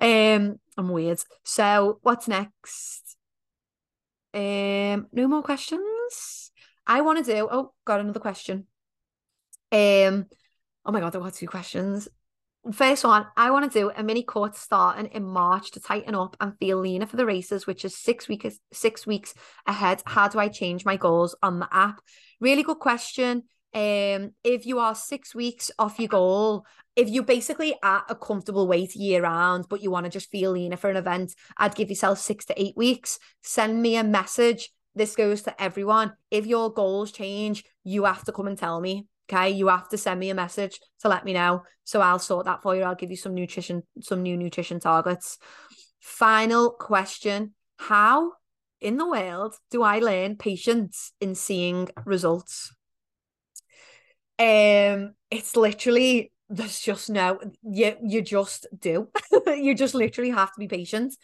[0.00, 1.20] Um, I'm weird.
[1.44, 3.16] So what's next?
[4.32, 6.52] Um, no more questions.
[6.86, 7.48] I want to do.
[7.50, 8.66] Oh, got another question.
[9.72, 10.26] Um,
[10.84, 12.08] oh my god, there were two questions.
[12.72, 16.36] First one, I want to do a mini course starting in March to tighten up
[16.40, 19.32] and feel leaner for the races, which is six weeks six weeks
[19.66, 20.02] ahead.
[20.04, 22.02] How do I change my goals on the app?
[22.38, 23.44] Really good question.
[23.72, 28.68] Um, if you are six weeks off your goal, if you're basically at a comfortable
[28.68, 31.88] weight year round, but you want to just feel leaner for an event, I'd give
[31.88, 33.18] yourself six to eight weeks.
[33.42, 34.70] Send me a message.
[34.94, 36.12] This goes to everyone.
[36.30, 39.06] If your goals change, you have to come and tell me.
[39.30, 41.62] Okay, you have to send me a message to let me know.
[41.84, 42.82] So I'll sort that for you.
[42.82, 45.38] I'll give you some nutrition, some new nutrition targets.
[46.00, 48.32] Final question How
[48.80, 52.74] in the world do I learn patience in seeing results?
[54.38, 59.08] Um, it's literally there's just no you you just do.
[59.46, 61.14] you just literally have to be patient.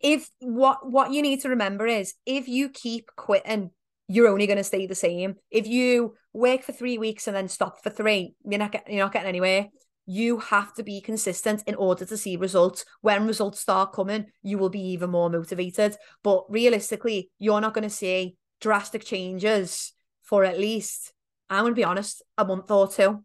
[0.00, 3.70] If what what you need to remember is if you keep quitting
[4.10, 5.36] you're only going to stay the same.
[5.52, 9.04] If you work for three weeks and then stop for three, you're not get, you're
[9.04, 9.68] not getting anywhere.
[10.04, 12.84] You have to be consistent in order to see results.
[13.02, 15.96] When results start coming, you will be even more motivated.
[16.24, 19.92] But realistically, you're not going to see drastic changes
[20.22, 21.12] for at least,
[21.48, 23.22] I'm going to be honest, a month or two.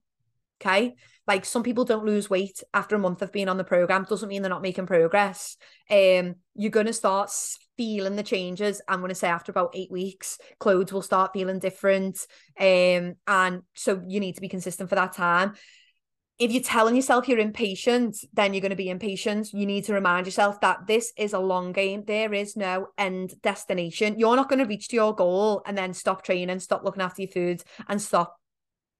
[0.61, 0.93] Okay.
[1.27, 4.05] Like some people don't lose weight after a month of being on the program.
[4.07, 5.57] Doesn't mean they're not making progress.
[5.89, 7.31] Um, you're gonna start
[7.77, 8.81] feeling the changes.
[8.87, 12.19] I'm gonna say after about eight weeks, clothes will start feeling different.
[12.59, 15.53] Um, and so you need to be consistent for that time.
[16.37, 19.53] If you're telling yourself you're impatient, then you're going to be impatient.
[19.53, 22.03] You need to remind yourself that this is a long game.
[22.05, 24.19] There is no end destination.
[24.19, 27.21] You're not going to reach to your goal and then stop training, stop looking after
[27.21, 28.35] your food, and stop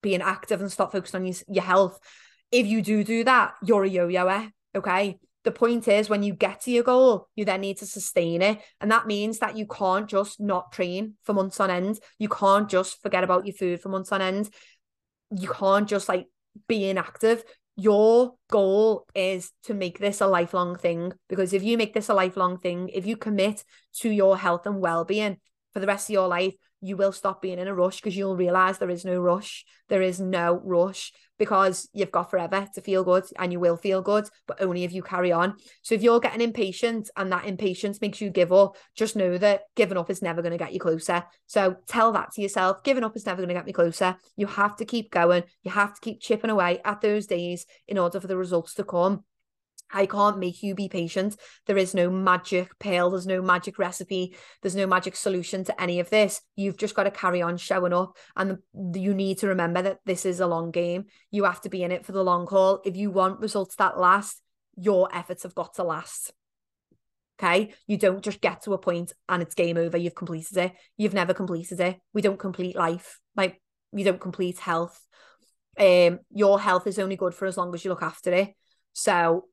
[0.01, 1.99] being active and stop focusing on your, your health.
[2.53, 5.17] If you do do that, you're a yo-yoer, okay?
[5.46, 8.60] The point is when you get to your goal, you then need to sustain it.
[8.82, 12.00] And that means that you can't just not train for months on end.
[12.18, 14.50] You can't just forget about your food for months on end.
[15.30, 16.26] You can't just like
[16.68, 17.43] be inactive.
[17.78, 22.16] Your goal is to make this a lifelong thing because if you make this a
[22.16, 23.64] lifelong thing, if you commit
[24.00, 25.38] to your health and well-being
[25.74, 28.36] for the rest of your life, you will stop being in a rush because you'll
[28.36, 29.65] realize there is no rush.
[29.89, 34.01] There is no rush because you've got forever to feel good and you will feel
[34.01, 35.55] good, but only if you carry on.
[35.81, 39.63] So if you're getting impatient and that impatience makes you give up, just know that
[39.75, 41.23] giving up is never going to get you closer.
[41.47, 44.15] So tell that to yourself giving up is never going to get me closer.
[44.38, 45.43] You have to keep going.
[45.63, 48.83] You have to keep chipping away at those days in order for the results to
[48.83, 49.23] come.
[49.91, 51.38] I can't make you be patient.
[51.67, 53.11] There is no magic pill.
[53.11, 54.36] There's no magic recipe.
[54.61, 56.41] There's no magic solution to any of this.
[56.55, 58.17] You've just got to carry on showing up.
[58.36, 61.05] And the, you need to remember that this is a long game.
[61.31, 62.81] You have to be in it for the long haul.
[62.83, 64.41] If you want results that last,
[64.75, 66.33] your efforts have got to last.
[67.39, 67.73] Okay.
[67.86, 69.97] You don't just get to a point and it's game over.
[69.97, 70.73] You've completed it.
[70.97, 71.99] You've never completed it.
[72.13, 73.19] We don't complete life.
[73.36, 73.61] Like,
[73.93, 74.99] you don't complete health.
[75.77, 78.55] Um, your health is only good for as long as you look after it.
[78.93, 79.45] So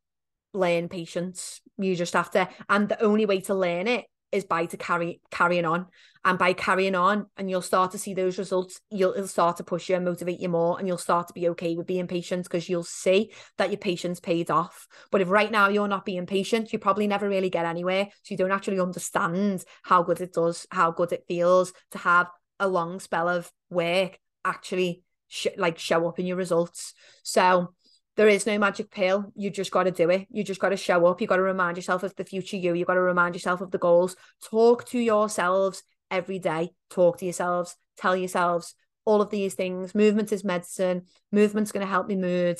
[0.53, 1.61] learn patience.
[1.78, 5.20] You just have to, and the only way to learn it is by to carry
[5.30, 5.86] carrying on.
[6.24, 9.64] And by carrying on and you'll start to see those results you'll it'll start to
[9.64, 12.44] push you and motivate you more and you'll start to be okay with being patient
[12.44, 14.86] because you'll see that your patience paid off.
[15.11, 18.07] But if right now you're not being patient you probably never really get anywhere.
[18.22, 22.28] So you don't actually understand how good it does how good it feels to have
[22.61, 26.94] a long spell of work actually sh- like show up in your results.
[27.24, 27.74] So
[28.16, 29.32] there is no magic pill.
[29.34, 30.26] You just got to do it.
[30.30, 31.20] You just got to show up.
[31.20, 32.74] You got to remind yourself of the future you.
[32.74, 34.16] You got to remind yourself of the goals.
[34.50, 36.70] Talk to yourselves every day.
[36.90, 37.76] Talk to yourselves.
[37.96, 39.94] Tell yourselves all of these things.
[39.94, 41.06] Movement is medicine.
[41.30, 42.58] Movement's going to help me mood.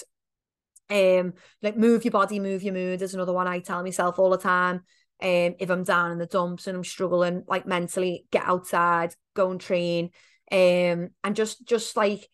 [0.91, 4.31] Um, like move your body, move your mood is another one I tell myself all
[4.31, 4.83] the time.
[5.23, 9.51] Um, if I'm down in the dumps and I'm struggling, like mentally, get outside, go
[9.51, 10.11] and train.
[10.51, 12.29] Um, and just just like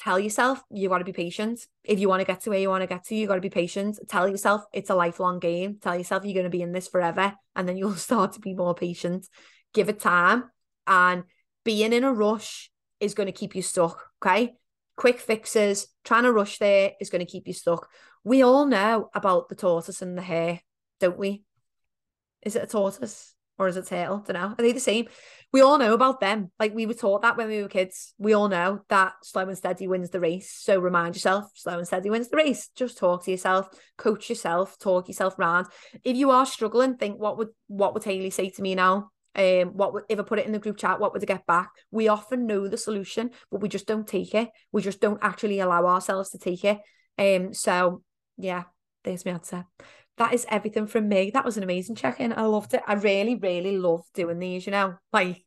[0.00, 1.60] tell yourself you got to be patient.
[1.84, 3.40] If you want to get to where you want to get to, you got to
[3.40, 3.98] be patient.
[4.08, 5.78] Tell yourself it's a lifelong game.
[5.80, 8.54] Tell yourself you're going to be in this forever, and then you'll start to be
[8.54, 9.28] more patient.
[9.74, 10.44] Give it time,
[10.86, 11.24] and
[11.64, 14.06] being in a rush is going to keep you stuck.
[14.22, 14.54] Okay,
[14.96, 17.88] quick fixes, trying to rush there is going to keep you stuck.
[18.24, 20.60] We all know about the tortoise and the hare,
[20.98, 21.42] don't we?
[22.42, 23.34] Is it a tortoise?
[23.60, 24.24] Or is it turtle?
[24.26, 24.54] Don't know.
[24.58, 25.06] Are they the same?
[25.52, 26.50] We all know about them.
[26.58, 28.14] Like we were taught that when we were kids.
[28.16, 30.50] We all know that slow and steady wins the race.
[30.50, 32.70] So remind yourself, slow and steady wins the race.
[32.74, 35.66] Just talk to yourself, coach yourself, talk yourself round.
[36.02, 39.10] If you are struggling, think what would what would Hayley say to me now?
[39.34, 41.46] Um, what would if I put it in the group chat, what would I get
[41.46, 41.68] back?
[41.90, 44.48] We often know the solution, but we just don't take it.
[44.72, 46.78] We just don't actually allow ourselves to take it.
[47.18, 48.02] Um, so
[48.38, 48.62] yeah,
[49.04, 49.66] there's my answer
[50.20, 51.30] that is everything from me.
[51.32, 52.34] That was an amazing check-in.
[52.34, 52.82] I loved it.
[52.86, 55.42] I really, really love doing these, you know, like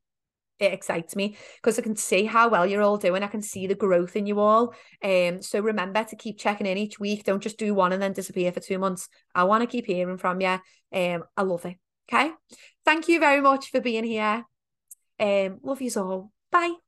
[0.58, 3.22] it excites me because I can see how well you're all doing.
[3.22, 4.74] I can see the growth in you all.
[5.04, 7.24] Um, so remember to keep checking in each week.
[7.24, 9.10] Don't just do one and then disappear for two months.
[9.36, 10.58] I want to keep hearing from you.
[10.92, 11.78] Um, I love it.
[12.12, 12.32] Okay.
[12.84, 14.44] Thank you very much for being here.
[15.20, 16.32] Um, love you all.
[16.52, 16.83] Bye.